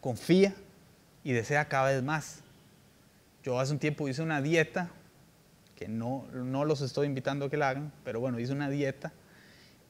confía 0.00 0.54
y 1.24 1.32
desea 1.32 1.68
cada 1.68 1.90
vez 1.90 2.02
más. 2.02 2.43
Yo 3.44 3.60
hace 3.60 3.72
un 3.72 3.78
tiempo 3.78 4.08
hice 4.08 4.22
una 4.22 4.40
dieta, 4.40 4.90
que 5.76 5.86
no, 5.86 6.26
no 6.32 6.64
los 6.64 6.80
estoy 6.80 7.06
invitando 7.06 7.44
a 7.44 7.50
que 7.50 7.58
la 7.58 7.68
hagan, 7.68 7.92
pero 8.02 8.18
bueno, 8.18 8.40
hice 8.40 8.52
una 8.52 8.70
dieta 8.70 9.12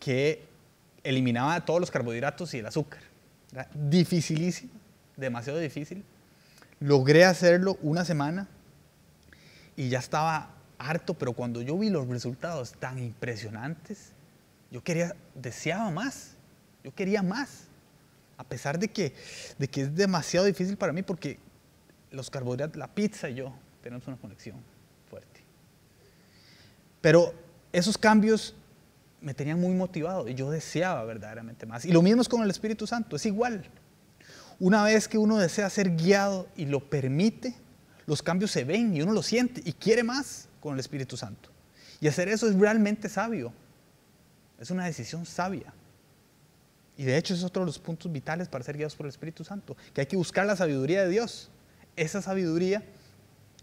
que 0.00 0.44
eliminaba 1.04 1.64
todos 1.64 1.78
los 1.78 1.90
carbohidratos 1.90 2.52
y 2.54 2.58
el 2.58 2.66
azúcar. 2.66 3.00
Era 3.52 3.68
dificilísimo, 3.72 4.72
demasiado 5.16 5.60
difícil. 5.60 6.04
Logré 6.80 7.24
hacerlo 7.24 7.78
una 7.80 8.04
semana 8.04 8.48
y 9.76 9.88
ya 9.88 10.00
estaba 10.00 10.50
harto, 10.78 11.14
pero 11.14 11.32
cuando 11.32 11.62
yo 11.62 11.78
vi 11.78 11.90
los 11.90 12.08
resultados 12.08 12.72
tan 12.72 12.98
impresionantes, 12.98 14.10
yo 14.72 14.82
quería, 14.82 15.14
deseaba 15.36 15.90
más, 15.90 16.32
yo 16.82 16.92
quería 16.92 17.22
más, 17.22 17.68
a 18.36 18.42
pesar 18.42 18.80
de 18.80 18.88
que, 18.88 19.14
de 19.58 19.68
que 19.68 19.82
es 19.82 19.94
demasiado 19.94 20.46
difícil 20.46 20.76
para 20.76 20.92
mí 20.92 21.04
porque 21.04 21.38
los 22.14 22.30
carbohidratos, 22.30 22.76
la 22.76 22.88
pizza 22.88 23.28
y 23.28 23.34
yo 23.34 23.52
tenemos 23.82 24.06
una 24.06 24.16
conexión 24.16 24.56
fuerte. 25.10 25.40
Pero 27.00 27.34
esos 27.72 27.98
cambios 27.98 28.54
me 29.20 29.34
tenían 29.34 29.60
muy 29.60 29.74
motivado 29.74 30.28
y 30.28 30.34
yo 30.34 30.50
deseaba 30.50 31.04
verdaderamente 31.04 31.66
más. 31.66 31.84
Y 31.84 31.92
lo 31.92 32.02
mismo 32.02 32.22
es 32.22 32.28
con 32.28 32.42
el 32.42 32.50
Espíritu 32.50 32.86
Santo, 32.86 33.16
es 33.16 33.26
igual. 33.26 33.64
Una 34.60 34.84
vez 34.84 35.08
que 35.08 35.18
uno 35.18 35.38
desea 35.38 35.68
ser 35.70 35.96
guiado 35.96 36.46
y 36.56 36.66
lo 36.66 36.88
permite, 36.88 37.54
los 38.06 38.22
cambios 38.22 38.50
se 38.50 38.64
ven 38.64 38.94
y 38.94 39.02
uno 39.02 39.12
lo 39.12 39.22
siente 39.22 39.62
y 39.64 39.72
quiere 39.72 40.02
más 40.02 40.48
con 40.60 40.74
el 40.74 40.80
Espíritu 40.80 41.16
Santo. 41.16 41.50
Y 42.00 42.08
hacer 42.08 42.28
eso 42.28 42.48
es 42.48 42.54
realmente 42.54 43.08
sabio. 43.08 43.52
Es 44.58 44.70
una 44.70 44.84
decisión 44.84 45.26
sabia. 45.26 45.72
Y 46.96 47.04
de 47.04 47.16
hecho 47.16 47.34
es 47.34 47.42
otro 47.42 47.62
de 47.62 47.66
los 47.66 47.78
puntos 47.78 48.10
vitales 48.12 48.48
para 48.48 48.62
ser 48.62 48.76
guiados 48.76 48.94
por 48.94 49.06
el 49.06 49.10
Espíritu 49.10 49.42
Santo, 49.42 49.76
que 49.92 50.02
hay 50.02 50.06
que 50.06 50.16
buscar 50.16 50.46
la 50.46 50.54
sabiduría 50.54 51.02
de 51.02 51.08
Dios. 51.08 51.50
Esa 51.96 52.22
sabiduría 52.22 52.82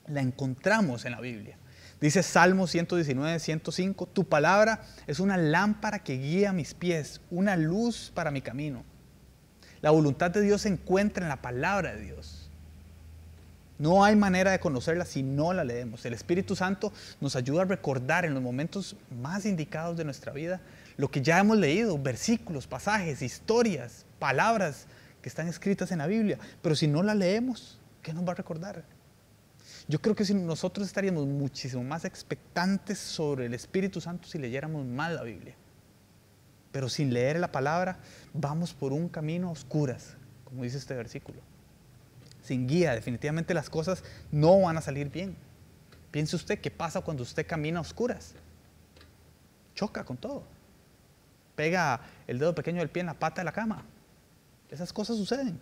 la 0.08 0.22
encontramos 0.22 1.06
en 1.06 1.12
la 1.12 1.22
Biblia. 1.22 1.58
Dice 2.00 2.24
Salmo 2.24 2.66
119, 2.66 3.40
105, 3.40 4.08
tu 4.08 4.24
palabra 4.24 4.82
es 5.06 5.20
una 5.20 5.38
lámpara 5.38 6.00
que 6.00 6.18
guía 6.18 6.52
mis 6.52 6.74
pies, 6.74 7.22
una 7.30 7.56
luz 7.56 8.12
para 8.16 8.32
mi 8.32 8.42
camino. 8.42 8.84
La 9.82 9.92
voluntad 9.92 10.32
de 10.32 10.42
Dios 10.42 10.62
se 10.62 10.70
encuentra 10.70 11.24
en 11.24 11.30
la 11.30 11.42
palabra 11.42 11.96
de 11.96 12.02
Dios. 12.02 12.50
No 13.78 14.04
hay 14.04 14.16
manera 14.16 14.52
de 14.52 14.60
conocerla 14.60 15.06
si 15.06 15.24
no 15.24 15.54
la 15.54 15.64
leemos. 15.64 16.06
El 16.06 16.14
Espíritu 16.14 16.56
Santo 16.56 16.94
nos 17.20 17.36
ayuda 17.36 17.64
a 17.64 17.66
recordar 17.66 18.26
en 18.26 18.34
los 18.34 18.44
momentos 18.44 18.96
más 19.22 19.46
indicados 19.46 19.98
de 19.98 20.04
nuestra 20.04 20.32
vida 20.34 20.62
lo 20.98 21.10
que 21.10 21.22
ya 21.22 21.40
hemos 21.40 21.58
leído, 21.58 21.98
versículos, 21.98 22.68
pasajes, 22.68 23.24
historias, 23.24 24.06
palabras 24.20 24.86
que 25.24 25.30
están 25.30 25.48
escritas 25.48 25.92
en 25.92 25.98
la 25.98 26.08
Biblia. 26.08 26.38
Pero 26.62 26.76
si 26.76 26.88
no 26.88 27.02
la 27.02 27.16
leemos, 27.16 27.80
¿qué 28.02 28.14
nos 28.14 28.28
va 28.28 28.32
a 28.32 28.36
recordar? 28.36 28.84
Yo 29.88 30.02
creo 30.02 30.16
que 30.16 30.26
si 30.26 30.34
nosotros 30.34 30.88
estaríamos 30.88 31.26
muchísimo 31.28 31.84
más 31.84 32.06
expectantes 32.06 32.98
sobre 33.00 33.46
el 33.46 33.54
Espíritu 33.54 34.02
Santo 34.02 34.28
si 34.28 34.38
leyéramos 34.38 34.86
mal 34.86 35.16
la 35.16 35.24
Biblia. 35.24 35.56
Pero 36.72 36.90
sin 36.90 37.14
leer 37.14 37.40
la 37.40 37.52
palabra, 37.52 38.00
vamos 38.34 38.74
por 38.74 38.94
un 38.94 39.10
camino 39.10 39.50
a 39.50 39.52
oscuras, 39.52 40.16
como 40.46 40.64
dice 40.64 40.78
este 40.78 40.96
versículo 40.96 41.42
sin 42.42 42.68
guía, 42.68 42.94
definitivamente 42.94 43.54
las 43.54 43.70
cosas 43.70 44.04
no 44.32 44.62
van 44.62 44.78
a 44.78 44.82
salir 44.82 45.10
bien. 45.10 45.38
Piense 46.12 46.36
usted 46.36 46.60
qué 46.60 46.72
pasa 46.72 47.02
cuando 47.02 47.24
usted 47.24 47.46
camina 47.48 47.80
a 47.80 47.82
oscuras. 47.82 48.34
Choca 49.76 50.04
con 50.04 50.18
todo. 50.18 50.44
Pega 51.56 52.02
el 52.28 52.40
dedo 52.40 52.54
pequeño 52.54 52.80
del 52.80 52.90
pie 52.90 53.02
en 53.02 53.08
la 53.08 53.14
pata 53.14 53.42
de 53.42 53.46
la 53.46 53.52
cama. 53.52 53.86
Esas 54.70 54.92
cosas 54.92 55.18
suceden. 55.18 55.60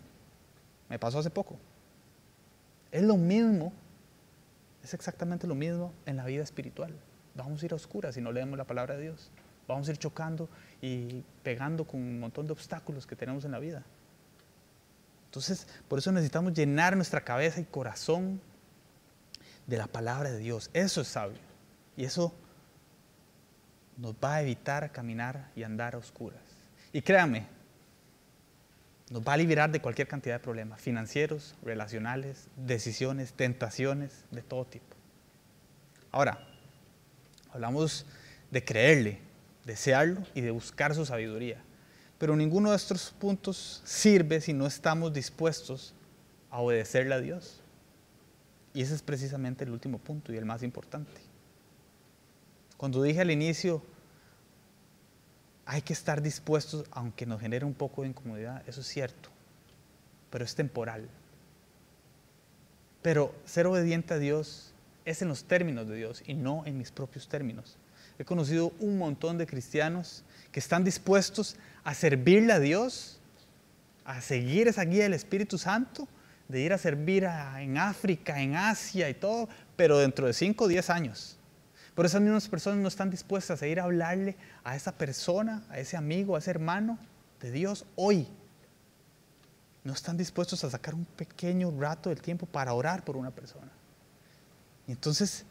Me 0.88 0.97
pasó 0.97 1.19
hace 1.19 1.30
poco. 1.30 1.58
Es 2.91 3.04
lo 3.04 3.17
mismo, 3.17 3.71
es 4.84 4.93
exactamente 4.93 5.47
lo 5.47 5.56
mismo 5.56 5.93
en 6.06 6.17
la 6.17 6.25
vida 6.25 6.43
espiritual. 6.43 6.93
Vamos 7.36 7.62
a 7.62 7.65
ir 7.65 7.73
a 7.73 7.75
oscuras 7.75 8.15
si 8.15 8.21
no 8.21 8.32
leemos 8.32 8.58
la 8.58 8.65
palabra 8.65 8.95
de 8.95 9.04
Dios. 9.04 9.32
Vamos 9.67 9.88
a 9.88 9.91
ir 9.91 9.97
chocando 9.97 10.49
y 10.82 11.23
pegando 11.43 11.86
con 11.86 12.02
un 12.02 12.19
montón 12.19 12.47
de 12.47 12.54
obstáculos 12.54 13.06
que 13.06 13.15
tenemos 13.15 13.45
en 13.45 13.52
la 13.52 13.60
vida. 13.60 13.84
Entonces, 15.25 15.67
por 15.88 15.99
eso 15.99 16.12
necesitamos 16.12 16.54
llenar 16.54 16.95
nuestra 16.95 17.21
cabeza 17.21 17.62
y 17.62 17.65
corazón 17.65 18.41
de 19.67 19.78
la 19.78 19.86
palabra 19.86 20.32
de 20.32 20.39
Dios. 20.39 20.71
Eso 20.73 21.02
es 21.02 21.08
sabio. 21.08 21.38
Y 21.95 22.06
eso 22.06 22.34
nos 23.97 24.15
va 24.15 24.36
a 24.36 24.41
evitar 24.41 24.91
caminar 24.91 25.52
y 25.56 25.62
andar 25.62 25.93
a 25.93 25.99
oscuras. 25.99 26.41
Y 26.91 27.02
créanme, 27.04 27.45
nos 29.10 29.24
va 29.24 29.34
a 29.34 29.38
liberar 29.38 29.72
de 29.72 29.82
cualquier 29.82 30.08
cantidad 30.08 30.36
de 30.36 30.39
problemas, 30.39 30.82
financieros, 30.82 31.56
relacionales, 31.63 32.48
decisiones, 32.56 33.34
tentaciones, 33.34 34.26
de 34.32 34.41
todo 34.41 34.65
tipo. 34.65 34.95
Ahora, 36.12 36.48
hablamos 37.52 38.06
de 38.52 38.63
creerle, 38.63 39.19
desearlo 39.65 40.24
y 40.34 40.41
de 40.41 40.52
buscar 40.52 40.93
su 40.93 41.06
sabiduría. 41.06 41.62
Pero 42.17 42.36
ninguno 42.36 42.72
de 42.72 42.76
estos 42.76 43.13
puntos 43.17 43.82
sirve 43.86 44.41
si 44.41 44.54
no 44.54 44.67
estamos 44.67 45.13
dispuestos 45.13 45.93
a 46.52 46.60
obedecerle 46.60 47.15
a 47.15 47.19
Dios. 47.19 47.62
Y 48.74 48.82
ese 48.82 48.93
es 48.93 49.02
precisamente 49.02 49.63
el 49.63 49.72
último 49.72 49.98
punto 49.98 50.32
y 50.34 50.38
el 50.38 50.45
más 50.45 50.62
importante. 50.62 51.22
Cuando 52.78 53.02
dije 53.02 53.22
al 53.22 53.32
inicio, 53.32 53.82
hay 55.72 55.84
que 55.84 55.94
estar 55.94 56.24
dispuestos, 56.24 56.86
aunque 56.90 57.28
nos 57.28 57.40
genere 57.40 57.64
un 57.64 57.76
poco 57.76 58.02
de 58.02 58.08
incomodidad, 58.08 58.64
eso 58.68 58.82
es 58.82 58.88
cierto, 58.88 59.30
pero 60.32 60.44
es 60.44 60.56
temporal. 60.56 61.08
Pero 63.04 63.36
ser 63.46 63.68
obediente 63.68 64.16
a 64.16 64.18
Dios 64.18 64.74
es 65.06 65.22
en 65.22 65.28
los 65.28 65.44
términos 65.44 65.88
de 65.88 65.96
Dios 65.96 66.24
y 66.26 66.34
no 66.34 66.66
en 66.66 66.76
mis 66.80 66.90
propios 66.90 67.28
términos. 67.28 67.78
He 68.18 68.26
conocido 68.26 68.74
un 68.80 68.98
montón 68.98 69.38
de 69.38 69.46
cristianos 69.46 70.24
que 70.52 70.60
están 70.60 70.84
dispuestos 70.84 71.56
a 71.84 71.94
servirle 71.94 72.54
a 72.54 72.60
Dios, 72.60 73.20
a 74.06 74.22
seguir 74.22 74.68
esa 74.68 74.86
guía 74.86 75.04
del 75.04 75.14
Espíritu 75.14 75.60
Santo, 75.60 76.08
de 76.48 76.62
ir 76.62 76.74
a 76.74 76.80
servir 76.80 77.26
en 77.60 77.78
África, 77.78 78.42
en 78.42 78.56
Asia 78.56 79.08
y 79.08 79.14
todo, 79.14 79.48
pero 79.76 80.00
dentro 80.00 80.26
de 80.26 80.34
5 80.34 80.64
o 80.64 80.68
10 80.68 80.90
años. 80.90 81.38
Pero 82.00 82.08
esas 82.08 82.22
mismas 82.22 82.48
personas 82.48 82.80
no 82.80 82.88
están 82.88 83.10
dispuestas 83.10 83.62
a 83.62 83.68
ir 83.68 83.78
a 83.78 83.84
hablarle 83.84 84.38
a 84.64 84.74
esa 84.78 84.94
persona, 84.94 85.66
a 85.70 85.80
ese 85.80 85.98
amigo, 85.98 86.38
a 86.38 86.40
ese 86.40 86.50
hermano 86.50 86.98
de 87.42 87.52
Dios 87.52 87.86
hoy. 87.98 88.26
No 89.84 89.92
están 89.92 90.16
dispuestos 90.16 90.64
a 90.64 90.70
sacar 90.70 90.96
un 90.96 91.04
pequeño 91.04 91.78
rato 91.78 92.08
del 92.08 92.22
tiempo 92.22 92.46
para 92.46 92.74
orar 92.74 93.04
por 93.04 93.18
una 93.18 93.32
persona. 93.32 93.70
Y 94.88 94.94
entonces, 94.94 95.44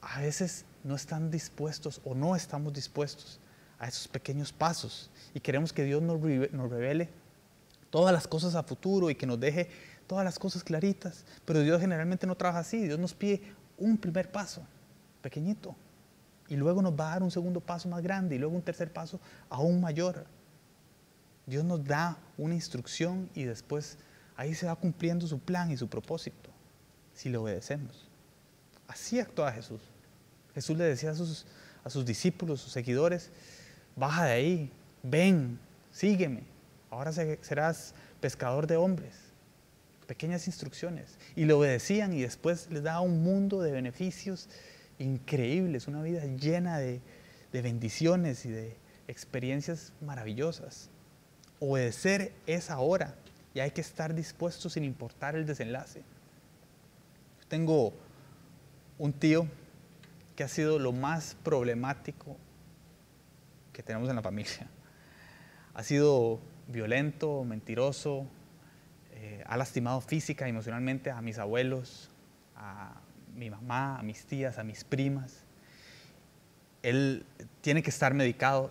a 0.00 0.22
veces 0.22 0.64
no 0.82 0.96
están 0.96 1.30
dispuestos 1.30 2.00
o 2.04 2.16
no 2.16 2.34
estamos 2.34 2.72
dispuestos 2.72 3.38
a 3.78 3.86
esos 3.86 4.08
pequeños 4.08 4.50
pasos 4.52 5.08
y 5.34 5.38
queremos 5.38 5.72
que 5.72 5.84
Dios 5.84 6.02
nos, 6.02 6.20
revele 6.20 7.10
todas 7.90 8.12
las 8.12 8.26
cosas 8.26 8.56
a 8.56 8.64
futuro 8.64 9.08
y 9.08 9.14
que 9.14 9.24
nos 9.24 9.38
deje 9.38 9.70
todas 10.08 10.24
las 10.24 10.36
cosas 10.36 10.64
claritas, 10.64 11.24
pero 11.44 11.60
Dios 11.60 11.80
generalmente 11.80 12.26
no 12.26 12.34
trabaja 12.34 12.58
así, 12.58 12.82
Dios 12.82 12.98
nos 12.98 13.14
pide 13.14 13.56
un 13.78 13.96
primer 13.96 14.30
paso, 14.30 14.62
pequeñito, 15.22 15.74
y 16.48 16.56
luego 16.56 16.82
nos 16.82 16.92
va 16.92 17.08
a 17.08 17.12
dar 17.14 17.22
un 17.22 17.30
segundo 17.30 17.60
paso 17.60 17.88
más 17.88 18.02
grande 18.02 18.34
y 18.34 18.38
luego 18.38 18.54
un 18.54 18.62
tercer 18.62 18.92
paso 18.92 19.20
aún 19.48 19.80
mayor. 19.80 20.26
Dios 21.46 21.64
nos 21.64 21.84
da 21.84 22.18
una 22.36 22.54
instrucción 22.54 23.28
y 23.34 23.44
después 23.44 23.98
ahí 24.36 24.54
se 24.54 24.66
va 24.66 24.76
cumpliendo 24.76 25.26
su 25.26 25.38
plan 25.38 25.70
y 25.70 25.76
su 25.76 25.88
propósito, 25.88 26.50
si 27.14 27.28
le 27.28 27.38
obedecemos. 27.38 28.08
Así 28.86 29.20
actúa 29.20 29.52
Jesús. 29.52 29.80
Jesús 30.54 30.76
le 30.76 30.84
decía 30.84 31.10
a 31.10 31.14
sus, 31.14 31.46
a 31.84 31.90
sus 31.90 32.04
discípulos, 32.04 32.60
sus 32.60 32.72
seguidores, 32.72 33.30
baja 33.94 34.24
de 34.24 34.32
ahí, 34.32 34.72
ven, 35.02 35.58
sígueme, 35.92 36.42
ahora 36.90 37.12
serás 37.12 37.94
pescador 38.20 38.66
de 38.66 38.76
hombres. 38.76 39.27
Pequeñas 40.08 40.48
instrucciones. 40.48 41.18
Y 41.36 41.44
le 41.44 41.52
obedecían 41.52 42.12
y 42.12 42.22
después 42.22 42.68
les 42.72 42.82
daba 42.82 43.02
un 43.02 43.22
mundo 43.22 43.62
de 43.62 43.70
beneficios 43.70 44.48
increíbles, 44.98 45.86
una 45.86 46.02
vida 46.02 46.24
llena 46.24 46.78
de, 46.78 47.00
de 47.52 47.62
bendiciones 47.62 48.44
y 48.44 48.50
de 48.50 48.76
experiencias 49.06 49.92
maravillosas. 50.00 50.90
Obedecer 51.60 52.32
es 52.46 52.70
ahora 52.70 53.14
y 53.54 53.60
hay 53.60 53.70
que 53.70 53.80
estar 53.80 54.14
dispuesto 54.14 54.68
sin 54.68 54.82
importar 54.82 55.36
el 55.36 55.46
desenlace. 55.46 56.02
Tengo 57.48 57.92
un 58.98 59.12
tío 59.12 59.46
que 60.34 60.44
ha 60.44 60.48
sido 60.48 60.78
lo 60.78 60.92
más 60.92 61.36
problemático 61.42 62.36
que 63.72 63.82
tenemos 63.82 64.08
en 64.08 64.16
la 64.16 64.22
familia. 64.22 64.68
Ha 65.74 65.82
sido 65.82 66.40
violento, 66.66 67.44
mentiroso, 67.44 68.26
eh, 69.20 69.42
ha 69.46 69.56
lastimado 69.56 70.00
física 70.00 70.46
y 70.46 70.50
emocionalmente 70.50 71.10
a 71.10 71.20
mis 71.20 71.38
abuelos, 71.38 72.08
a 72.54 73.00
mi 73.34 73.50
mamá, 73.50 73.98
a 73.98 74.02
mis 74.04 74.24
tías, 74.24 74.58
a 74.58 74.64
mis 74.64 74.84
primas. 74.84 75.42
Él 76.82 77.26
tiene 77.60 77.82
que 77.82 77.90
estar 77.90 78.14
medicado 78.14 78.70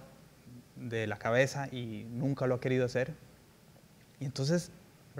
de 0.77 1.05
la 1.05 1.17
cabeza 1.17 1.67
y 1.69 2.05
nunca 2.11 2.47
lo 2.47 2.55
ha 2.55 2.61
querido 2.61 2.85
hacer. 2.85 3.13
Y 4.21 4.25
entonces 4.25 4.71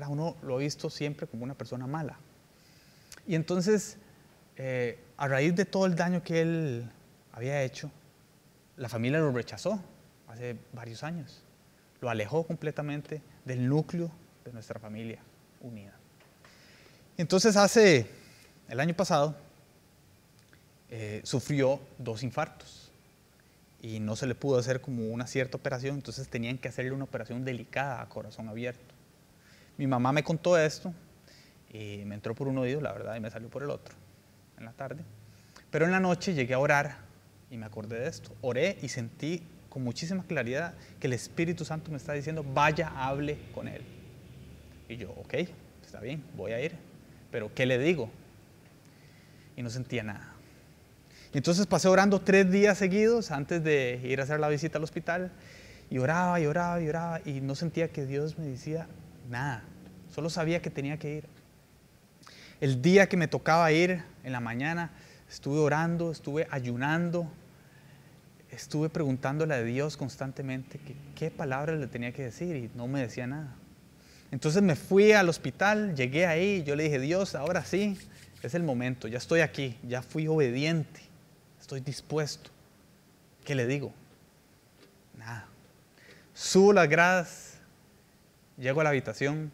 uno 0.07 0.37
lo 0.43 0.55
ha 0.55 0.59
visto 0.59 0.89
siempre 0.89 1.27
como 1.27 1.43
una 1.43 1.55
persona 1.55 1.87
mala. 1.87 2.17
Y 3.27 3.35
entonces, 3.35 3.97
eh, 4.55 4.97
a 5.17 5.27
raíz 5.27 5.55
de 5.55 5.65
todo 5.65 5.87
el 5.87 5.95
daño 5.95 6.23
que 6.23 6.41
él 6.41 6.89
había 7.33 7.63
hecho, 7.63 7.91
la 8.77 8.87
familia 8.87 9.19
lo 9.19 9.33
rechazó 9.33 9.83
hace 10.29 10.55
varios 10.71 11.03
años. 11.03 11.43
Lo 11.99 12.09
alejó 12.09 12.47
completamente 12.47 13.21
del 13.43 13.67
núcleo 13.67 14.09
de 14.47 14.53
nuestra 14.53 14.79
familia 14.79 15.19
unida. 15.61 15.93
Entonces 17.17 17.55
hace 17.55 18.07
el 18.69 18.79
año 18.79 18.93
pasado 18.95 19.35
eh, 20.89 21.21
sufrió 21.23 21.79
dos 21.97 22.23
infartos 22.23 22.91
y 23.81 23.99
no 23.99 24.15
se 24.15 24.25
le 24.25 24.35
pudo 24.35 24.57
hacer 24.57 24.81
como 24.81 25.07
una 25.07 25.27
cierta 25.27 25.57
operación, 25.57 25.95
entonces 25.95 26.27
tenían 26.29 26.57
que 26.57 26.69
hacerle 26.69 26.91
una 26.91 27.03
operación 27.03 27.43
delicada 27.43 28.01
a 28.01 28.09
corazón 28.09 28.47
abierto. 28.47 28.95
Mi 29.77 29.85
mamá 29.85 30.11
me 30.11 30.23
contó 30.23 30.57
esto 30.57 30.93
y 31.71 32.03
me 32.05 32.15
entró 32.15 32.33
por 32.33 32.47
un 32.47 32.57
oído, 32.57 32.81
la 32.81 32.93
verdad, 32.93 33.15
y 33.15 33.19
me 33.19 33.29
salió 33.29 33.49
por 33.49 33.63
el 33.63 33.69
otro 33.69 33.95
en 34.57 34.65
la 34.65 34.71
tarde. 34.71 35.03
Pero 35.69 35.85
en 35.85 35.91
la 35.91 35.99
noche 35.99 36.33
llegué 36.33 36.53
a 36.53 36.59
orar 36.59 36.97
y 37.51 37.57
me 37.57 37.65
acordé 37.65 37.99
de 37.99 38.07
esto. 38.07 38.35
Oré 38.41 38.77
y 38.81 38.89
sentí 38.89 39.43
con 39.69 39.83
muchísima 39.83 40.23
claridad 40.23 40.73
que 40.99 41.07
el 41.07 41.13
Espíritu 41.13 41.65
Santo 41.65 41.91
me 41.91 41.97
está 41.97 42.13
diciendo, 42.13 42.43
vaya, 42.43 42.91
hable 42.95 43.37
con 43.53 43.67
él. 43.67 43.96
Y 44.89 44.97
yo, 44.97 45.11
ok, 45.11 45.33
está 45.83 45.99
bien, 45.99 46.23
voy 46.35 46.51
a 46.51 46.61
ir. 46.61 46.73
Pero 47.31 47.53
¿qué 47.53 47.65
le 47.65 47.77
digo? 47.77 48.09
Y 49.55 49.63
no 49.63 49.69
sentía 49.69 50.03
nada. 50.03 50.33
Y 51.33 51.37
entonces 51.37 51.67
pasé 51.67 51.87
orando 51.87 52.21
tres 52.21 52.49
días 52.49 52.77
seguidos 52.77 53.31
antes 53.31 53.63
de 53.63 53.99
ir 54.03 54.19
a 54.19 54.23
hacer 54.23 54.39
la 54.39 54.47
visita 54.47 54.77
al 54.77 54.83
hospital. 54.83 55.31
Y 55.89 55.97
oraba 55.99 56.39
y 56.39 56.45
oraba 56.45 56.81
y 56.81 56.87
oraba 56.87 57.21
y 57.25 57.41
no 57.41 57.55
sentía 57.55 57.89
que 57.89 58.05
Dios 58.05 58.37
me 58.37 58.45
decía 58.45 58.87
nada. 59.29 59.63
Solo 60.13 60.29
sabía 60.29 60.61
que 60.61 60.69
tenía 60.69 60.97
que 60.97 61.15
ir. 61.15 61.25
El 62.59 62.81
día 62.81 63.07
que 63.07 63.17
me 63.17 63.27
tocaba 63.27 63.71
ir 63.71 64.03
en 64.23 64.31
la 64.31 64.39
mañana, 64.39 64.91
estuve 65.29 65.59
orando, 65.59 66.11
estuve 66.11 66.47
ayunando, 66.49 67.29
estuve 68.49 68.89
preguntándole 68.89 69.53
a 69.53 69.61
Dios 69.61 69.95
constantemente 69.95 70.79
qué 71.15 71.29
palabras 71.29 71.79
le 71.79 71.87
tenía 71.87 72.13
que 72.13 72.23
decir 72.23 72.55
y 72.55 72.71
no 72.75 72.87
me 72.87 73.01
decía 73.01 73.27
nada. 73.27 73.55
Entonces 74.31 74.61
me 74.61 74.75
fui 74.75 75.13
al 75.13 75.29
hospital, 75.29 75.95
llegué 75.95 76.25
ahí, 76.25 76.63
yo 76.63 76.75
le 76.75 76.83
dije, 76.83 76.99
Dios, 76.99 77.35
ahora 77.35 77.63
sí, 77.63 77.97
es 78.43 78.53
el 78.53 78.63
momento, 78.63 79.07
ya 79.07 79.17
estoy 79.17 79.41
aquí, 79.41 79.77
ya 79.83 80.01
fui 80.01 80.27
obediente, 80.27 81.01
estoy 81.59 81.79
dispuesto. 81.79 82.51
¿Qué 83.45 83.55
le 83.55 83.65
digo? 83.65 83.93
Nada. 85.17 85.47
Subo 86.33 86.73
las 86.73 86.89
gradas, 86.89 87.57
llego 88.57 88.81
a 88.81 88.83
la 88.83 88.89
habitación 88.89 89.51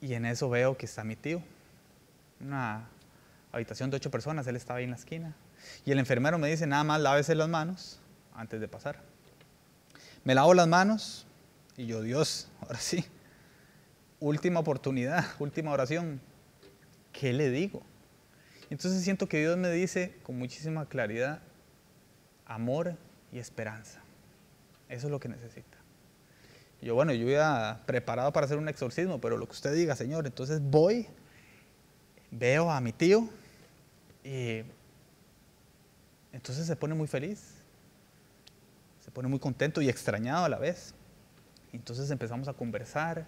y 0.00 0.14
en 0.14 0.24
eso 0.24 0.48
veo 0.48 0.76
que 0.76 0.86
está 0.86 1.02
mi 1.02 1.16
tío, 1.16 1.42
una 2.40 2.88
habitación 3.52 3.90
de 3.90 3.96
ocho 3.96 4.10
personas, 4.10 4.46
él 4.46 4.56
estaba 4.56 4.78
ahí 4.78 4.84
en 4.84 4.90
la 4.90 4.96
esquina. 4.96 5.34
Y 5.84 5.90
el 5.90 5.98
enfermero 5.98 6.38
me 6.38 6.48
dice, 6.48 6.66
nada 6.66 6.84
más 6.84 7.00
lávese 7.00 7.34
las 7.34 7.48
manos 7.48 7.98
antes 8.34 8.60
de 8.60 8.68
pasar. 8.68 9.00
Me 10.24 10.34
lavo 10.34 10.54
las 10.54 10.68
manos 10.68 11.26
y 11.76 11.86
yo, 11.86 12.02
Dios, 12.02 12.48
ahora 12.60 12.78
sí, 12.78 13.04
última 14.20 14.60
oportunidad, 14.60 15.24
última 15.38 15.70
oración, 15.70 16.20
¿qué 17.12 17.32
le 17.32 17.50
digo? 17.50 17.82
Entonces 18.70 19.02
siento 19.02 19.28
que 19.28 19.40
Dios 19.40 19.56
me 19.56 19.70
dice 19.70 20.14
con 20.22 20.38
muchísima 20.38 20.86
claridad, 20.86 21.40
amor 22.46 22.96
y 23.32 23.38
esperanza. 23.38 24.00
Eso 24.88 25.06
es 25.06 25.10
lo 25.10 25.20
que 25.20 25.28
necesita. 25.28 25.76
Yo, 26.82 26.94
bueno, 26.94 27.12
yo 27.12 27.28
ya 27.28 27.82
preparado 27.86 28.32
para 28.32 28.46
hacer 28.46 28.58
un 28.58 28.68
exorcismo, 28.68 29.20
pero 29.20 29.36
lo 29.36 29.46
que 29.46 29.52
usted 29.52 29.74
diga, 29.74 29.96
Señor, 29.96 30.26
entonces 30.26 30.60
voy, 30.60 31.06
veo 32.30 32.70
a 32.70 32.80
mi 32.80 32.92
tío 32.92 33.28
y 34.22 34.62
entonces 36.32 36.66
se 36.66 36.76
pone 36.76 36.94
muy 36.94 37.06
feliz, 37.06 37.54
se 39.02 39.10
pone 39.10 39.28
muy 39.28 39.38
contento 39.38 39.80
y 39.80 39.88
extrañado 39.88 40.44
a 40.44 40.48
la 40.48 40.58
vez. 40.58 40.94
Entonces 41.72 42.10
empezamos 42.10 42.46
a 42.48 42.52
conversar, 42.52 43.26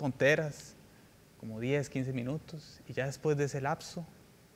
tonteras, 0.00 0.74
como 1.38 1.60
10, 1.60 1.90
15 1.90 2.14
minutos, 2.14 2.80
y 2.88 2.94
ya 2.94 3.04
después 3.04 3.36
de 3.36 3.44
ese 3.44 3.60
lapso 3.60 4.06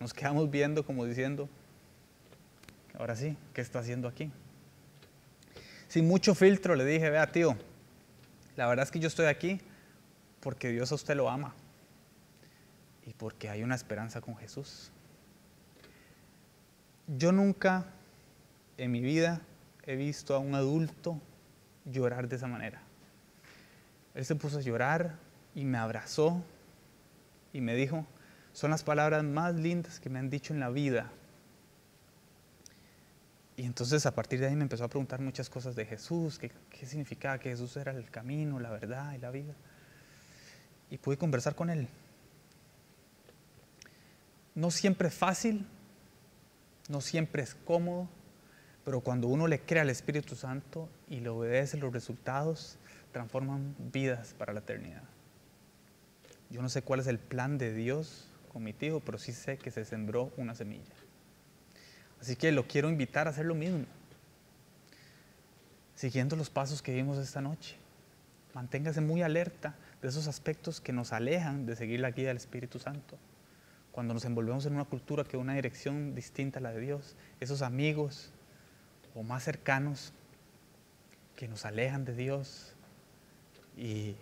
nos 0.00 0.14
quedamos 0.14 0.50
viendo 0.50 0.87
como 0.87 1.04
diciendo, 1.04 1.50
ahora 2.98 3.14
sí, 3.14 3.37
¿qué 3.52 3.61
está 3.61 3.80
haciendo 3.80 4.09
aquí? 4.09 4.33
Sin 5.87 6.09
mucho 6.09 6.35
filtro 6.35 6.74
le 6.74 6.87
dije, 6.87 7.11
vea 7.11 7.30
tío, 7.30 7.59
la 8.57 8.66
verdad 8.66 8.85
es 8.85 8.90
que 8.90 9.00
yo 9.00 9.09
estoy 9.09 9.26
aquí 9.26 9.61
porque 10.40 10.70
Dios 10.70 10.90
a 10.92 10.94
usted 10.94 11.14
lo 11.14 11.28
ama 11.28 11.54
y 13.04 13.12
porque 13.12 13.50
hay 13.50 13.62
una 13.62 13.74
esperanza 13.74 14.22
con 14.22 14.37
Jesús. 14.38 14.90
Yo 17.07 17.33
nunca 17.33 17.85
en 18.78 18.90
mi 18.90 19.02
vida 19.02 19.42
he 19.83 19.94
visto 19.94 20.35
a 20.35 20.38
un 20.38 20.54
adulto 20.54 21.20
llorar 21.85 22.28
de 22.28 22.37
esa 22.37 22.46
manera. 22.46 22.80
Él 24.14 24.24
se 24.24 24.35
puso 24.37 24.59
a 24.59 24.62
llorar, 24.62 25.18
y 25.55 25.64
me 25.64 25.79
abrazó 25.79 26.43
y 27.53 27.61
me 27.61 27.75
dijo, 27.75 28.07
son 28.53 28.71
las 28.71 28.83
palabras 28.83 29.25
más 29.25 29.55
lindas 29.55 30.01
que 30.01 30.11
me 30.11 30.19
han 30.19 30.31
dicho 30.31 30.53
en 30.53 30.61
la 30.61 30.71
vida. 30.71 31.11
Y 33.57 33.64
entonces 33.64 34.05
a 34.07 34.14
partir 34.14 34.40
de 34.40 34.47
ahí 34.47 34.57
me 34.57 34.62
empezó 34.62 34.85
a 34.85 34.88
preguntar 34.88 35.21
muchas 35.21 35.49
cosas 35.49 35.77
de 35.77 35.87
Jesús, 35.87 36.38
qué, 36.38 36.51
qué 36.71 36.87
significaba 36.87 37.38
que 37.38 37.51
Jesús 37.51 37.77
era 37.77 37.93
el 37.93 38.11
camino, 38.11 38.59
la 38.59 38.71
verdad 38.71 39.14
y 39.14 39.19
la 39.19 39.31
vida. 39.31 39.55
Y 40.90 40.99
pude 40.99 41.17
conversar 41.17 41.55
con 41.55 41.71
él. 41.71 41.88
No 44.57 44.71
siempre 44.71 45.09
es 45.09 45.14
fácil, 45.14 45.67
no 46.88 47.01
siempre 47.01 47.43
es 47.43 47.55
cómodo, 47.55 48.09
pero 48.85 49.01
cuando 49.01 49.29
uno 49.29 49.47
le 49.47 49.61
cree 49.61 49.81
al 49.81 49.90
Espíritu 49.90 50.37
Santo 50.37 50.88
y 51.09 51.21
le 51.21 51.29
obedece, 51.29 51.77
los 51.77 51.93
resultados 51.93 52.77
transforman 53.12 53.75
vidas 53.79 54.35
para 54.37 54.53
la 54.53 54.61
eternidad. 54.61 55.03
Yo 56.55 56.62
no 56.62 56.69
sé 56.69 56.83
cuál 56.83 57.01
es 57.01 57.09
el 57.09 57.19
plan 57.19 57.59
de 57.59 57.75
Dios 57.75 58.29
con 58.53 58.62
mi 58.62 58.73
tío, 58.73 59.01
pero 59.01 59.19
sí 59.19 59.33
sé 59.33 59.59
que 59.59 59.73
se 59.73 59.85
sembró 59.85 60.33
una 60.37 60.55
semilla. 60.55 60.95
Así 62.21 62.37
que 62.37 62.53
lo 62.53 62.69
quiero 62.69 62.88
invitar 62.88 63.27
a 63.27 63.31
hacer 63.31 63.45
lo 63.45 63.57
mismo, 63.57 63.87
siguiendo 65.97 66.37
los 66.37 66.51
pasos 66.51 66.81
que 66.81 66.95
vimos 66.95 67.19
esta 67.19 67.40
noche. 67.40 67.75
Manténgase 68.55 69.01
muy 69.01 69.23
alerta 69.23 69.75
de 70.01 70.07
esos 70.07 70.29
aspectos 70.29 70.81
que 70.81 70.93
nos 70.93 71.12
alejan 71.12 71.67
de 71.67 71.75
seguir 71.75 71.99
la 71.99 72.12
guía 72.12 72.29
del 72.29 72.37
Espíritu 72.37 72.79
Santo. 72.79 73.19
Cuando 73.90 74.14
nos 74.14 74.25
envolvemos 74.25 74.64
en 74.64 74.75
una 74.75 74.85
cultura 74.85 75.25
que 75.25 75.37
una 75.37 75.55
dirección 75.55 76.14
distinta 76.14 76.61
a 76.61 76.62
la 76.62 76.71
de 76.71 76.79
Dios, 76.79 77.17
esos 77.40 77.62
amigos 77.62 78.31
o 79.17 79.25
más 79.25 79.43
cercanos 79.43 80.12
que 81.35 81.49
nos 81.49 81.64
alejan 81.64 82.05
de 82.05 82.14
Dios 82.14 82.77
y 83.77 84.14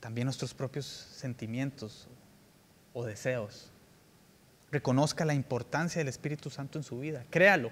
también 0.00 0.26
nuestros 0.26 0.54
propios 0.54 0.86
sentimientos 0.86 2.08
o 2.92 3.04
deseos. 3.04 3.70
Reconozca 4.70 5.24
la 5.24 5.34
importancia 5.34 5.98
del 5.98 6.08
Espíritu 6.08 6.50
Santo 6.50 6.78
en 6.78 6.84
su 6.84 6.98
vida, 6.98 7.24
créalo 7.30 7.70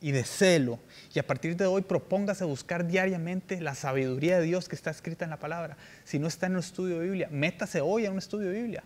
y 0.00 0.12
deséelo. 0.12 0.78
Y 1.14 1.18
a 1.18 1.26
partir 1.26 1.56
de 1.56 1.66
hoy 1.66 1.82
propóngase 1.82 2.44
buscar 2.44 2.86
diariamente 2.86 3.60
la 3.60 3.74
sabiduría 3.74 4.38
de 4.38 4.44
Dios 4.44 4.68
que 4.68 4.76
está 4.76 4.90
escrita 4.90 5.24
en 5.24 5.30
la 5.30 5.38
palabra. 5.38 5.76
Si 6.04 6.18
no 6.18 6.26
está 6.26 6.46
en 6.46 6.52
un 6.52 6.60
estudio 6.60 6.98
de 6.98 7.04
Biblia, 7.04 7.28
métase 7.30 7.80
hoy 7.80 8.06
a 8.06 8.10
un 8.10 8.18
estudio 8.18 8.50
de 8.50 8.62
Biblia. 8.62 8.84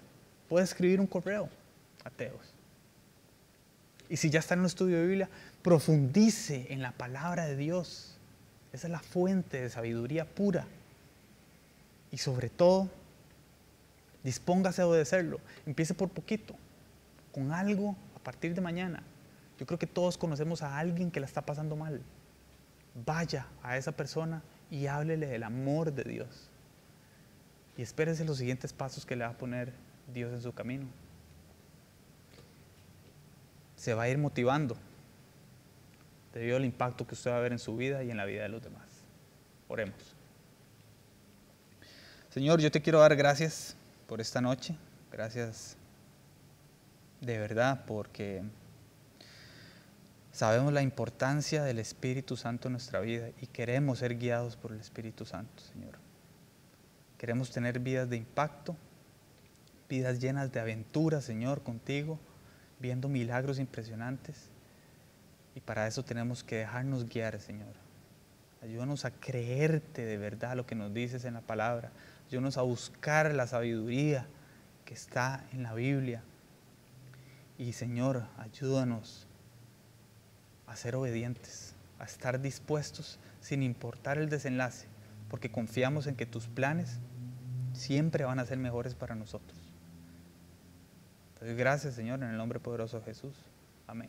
Puede 0.49 0.65
escribir 0.65 1.01
un 1.01 1.07
correo, 1.07 1.49
ateos. 2.05 2.55
Y 4.09 4.19
si 4.19 4.29
ya 4.29 4.41
está 4.41 4.55
en 4.55 4.61
un 4.61 4.67
estudio 4.67 4.99
de 4.99 5.07
Biblia, 5.07 5.31
profundice 5.63 6.67
en 6.71 6.83
la 6.83 6.93
palabra 6.93 7.47
de 7.47 7.57
Dios. 7.57 8.19
Esa 8.73 8.87
es 8.87 8.91
la 8.91 9.01
fuente 9.01 9.61
de 9.61 9.71
sabiduría 9.71 10.27
pura. 10.27 10.67
Y 12.13 12.19
sobre 12.19 12.51
todo, 12.51 12.89
dispóngase 14.23 14.83
a 14.83 14.87
obedecerlo. 14.87 15.41
Empiece 15.67 15.95
por 15.95 16.11
poquito, 16.11 16.55
con 17.33 17.51
algo 17.51 17.97
a 18.15 18.21
partir 18.21 18.55
de 18.55 18.61
mañana. 18.61 19.03
Yo 19.59 19.67
creo 19.67 19.79
que 19.79 19.87
todos 19.87 20.19
conocemos 20.19 20.63
a 20.63 20.79
alguien 20.79 21.11
que 21.11 21.21
la 21.21 21.27
está 21.27 21.43
pasando 21.43 21.75
mal. 21.75 22.03
Vaya 23.07 23.47
a 23.63 23.77
esa 23.79 23.93
persona 23.93 24.43
y 24.71 24.87
háblele 24.87 25.27
del 25.27 25.43
amor 25.43 25.93
de 25.93 26.05
Dios. 26.05 26.51
Y 27.77 27.83
espérese 27.83 28.25
los 28.25 28.37
siguientes 28.37 28.73
pasos 28.73 29.07
que 29.07 29.17
le 29.17 29.25
va 29.25 29.31
a 29.31 29.39
poner 29.39 29.73
Dios 30.13 30.33
en 30.33 30.43
su 30.43 30.53
camino. 30.53 30.87
Se 33.77 33.95
va 33.95 34.03
a 34.03 34.09
ir 34.11 34.19
motivando 34.19 34.77
debido 36.35 36.59
al 36.59 36.65
impacto 36.65 37.07
que 37.07 37.15
usted 37.15 37.31
va 37.31 37.39
a 37.39 37.41
ver 37.41 37.53
en 37.53 37.59
su 37.59 37.77
vida 37.77 38.05
y 38.05 38.11
en 38.11 38.19
la 38.19 38.27
vida 38.27 38.43
de 38.43 38.51
los 38.51 38.63
demás. 38.63 38.87
Oremos. 39.69 40.15
Señor, 42.33 42.63
yo 42.63 42.71
te 42.71 42.81
quiero 42.81 43.01
dar 43.01 43.15
gracias 43.15 43.77
por 44.07 44.23
esta 44.23 44.41
noche. 44.41 44.75
Gracias 45.13 45.77
de 47.21 47.37
verdad, 47.37 47.85
porque 47.87 48.43
sabemos 50.33 50.73
la 50.73 50.81
importancia 50.81 51.63
del 51.63 51.79
Espíritu 51.79 52.39
Santo 52.39 52.69
en 52.69 52.73
nuestra 52.73 53.01
vida 53.01 53.29
y 53.43 53.49
queremos 53.49 53.99
ser 53.99 54.17
guiados 54.17 54.57
por 54.57 54.73
el 54.73 54.81
Espíritu 54.81 55.27
Santo, 55.27 55.63
Señor. 55.63 55.99
Queremos 57.19 57.51
tener 57.51 57.79
vidas 57.81 58.09
de 58.09 58.17
impacto, 58.17 58.79
vidas 59.91 60.19
llenas 60.19 60.51
de 60.51 60.61
aventuras, 60.61 61.25
Señor, 61.25 61.63
contigo, 61.63 62.19
viendo 62.81 63.11
milagros 63.11 63.59
impresionantes. 63.59 64.49
Y 65.55 65.61
para 65.61 65.87
eso 65.87 66.03
tenemos 66.03 66.43
que 66.43 66.57
dejarnos 66.57 67.07
guiar, 67.07 67.39
Señor. 67.39 67.75
Ayúdanos 68.63 69.05
a 69.05 69.11
creerte 69.11 70.07
de 70.07 70.17
verdad 70.17 70.57
lo 70.57 70.65
que 70.65 70.75
nos 70.75 70.95
dices 70.95 71.27
en 71.27 71.35
la 71.35 71.43
palabra. 71.43 71.93
Ayúdanos 72.33 72.57
a 72.57 72.63
buscar 72.63 73.35
la 73.35 73.47
sabiduría 73.47 74.27
que 74.87 74.95
está 74.95 75.45
en 75.53 75.63
la 75.63 75.75
Biblia. 75.75 76.23
Y 77.59 77.75
Señor, 77.75 78.25
ayúdanos 78.39 79.27
a 80.67 80.75
ser 80.75 80.97
obedientes, 80.97 81.75
a 81.99 82.05
estar 82.05 82.41
dispuestos 82.41 83.19
sin 83.43 83.63
importar 83.63 84.17
el 84.17 84.31
desenlace, 84.31 84.87
porque 85.29 85.51
confiamos 85.51 86.07
en 86.07 86.17
que 86.17 86.25
tus 86.25 86.47
planes 86.47 87.01
siempre 87.75 88.25
van 88.25 88.39
a 88.39 88.47
ser 88.47 88.57
mejores 88.57 88.95
para 88.95 89.15
nosotros. 89.15 89.61
Gracias 91.43 91.93
Señor, 91.93 92.23
en 92.23 92.31
el 92.31 92.39
nombre 92.39 92.61
poderoso 92.61 93.01
de 93.01 93.05
Jesús. 93.05 93.35
Amén. 93.87 94.09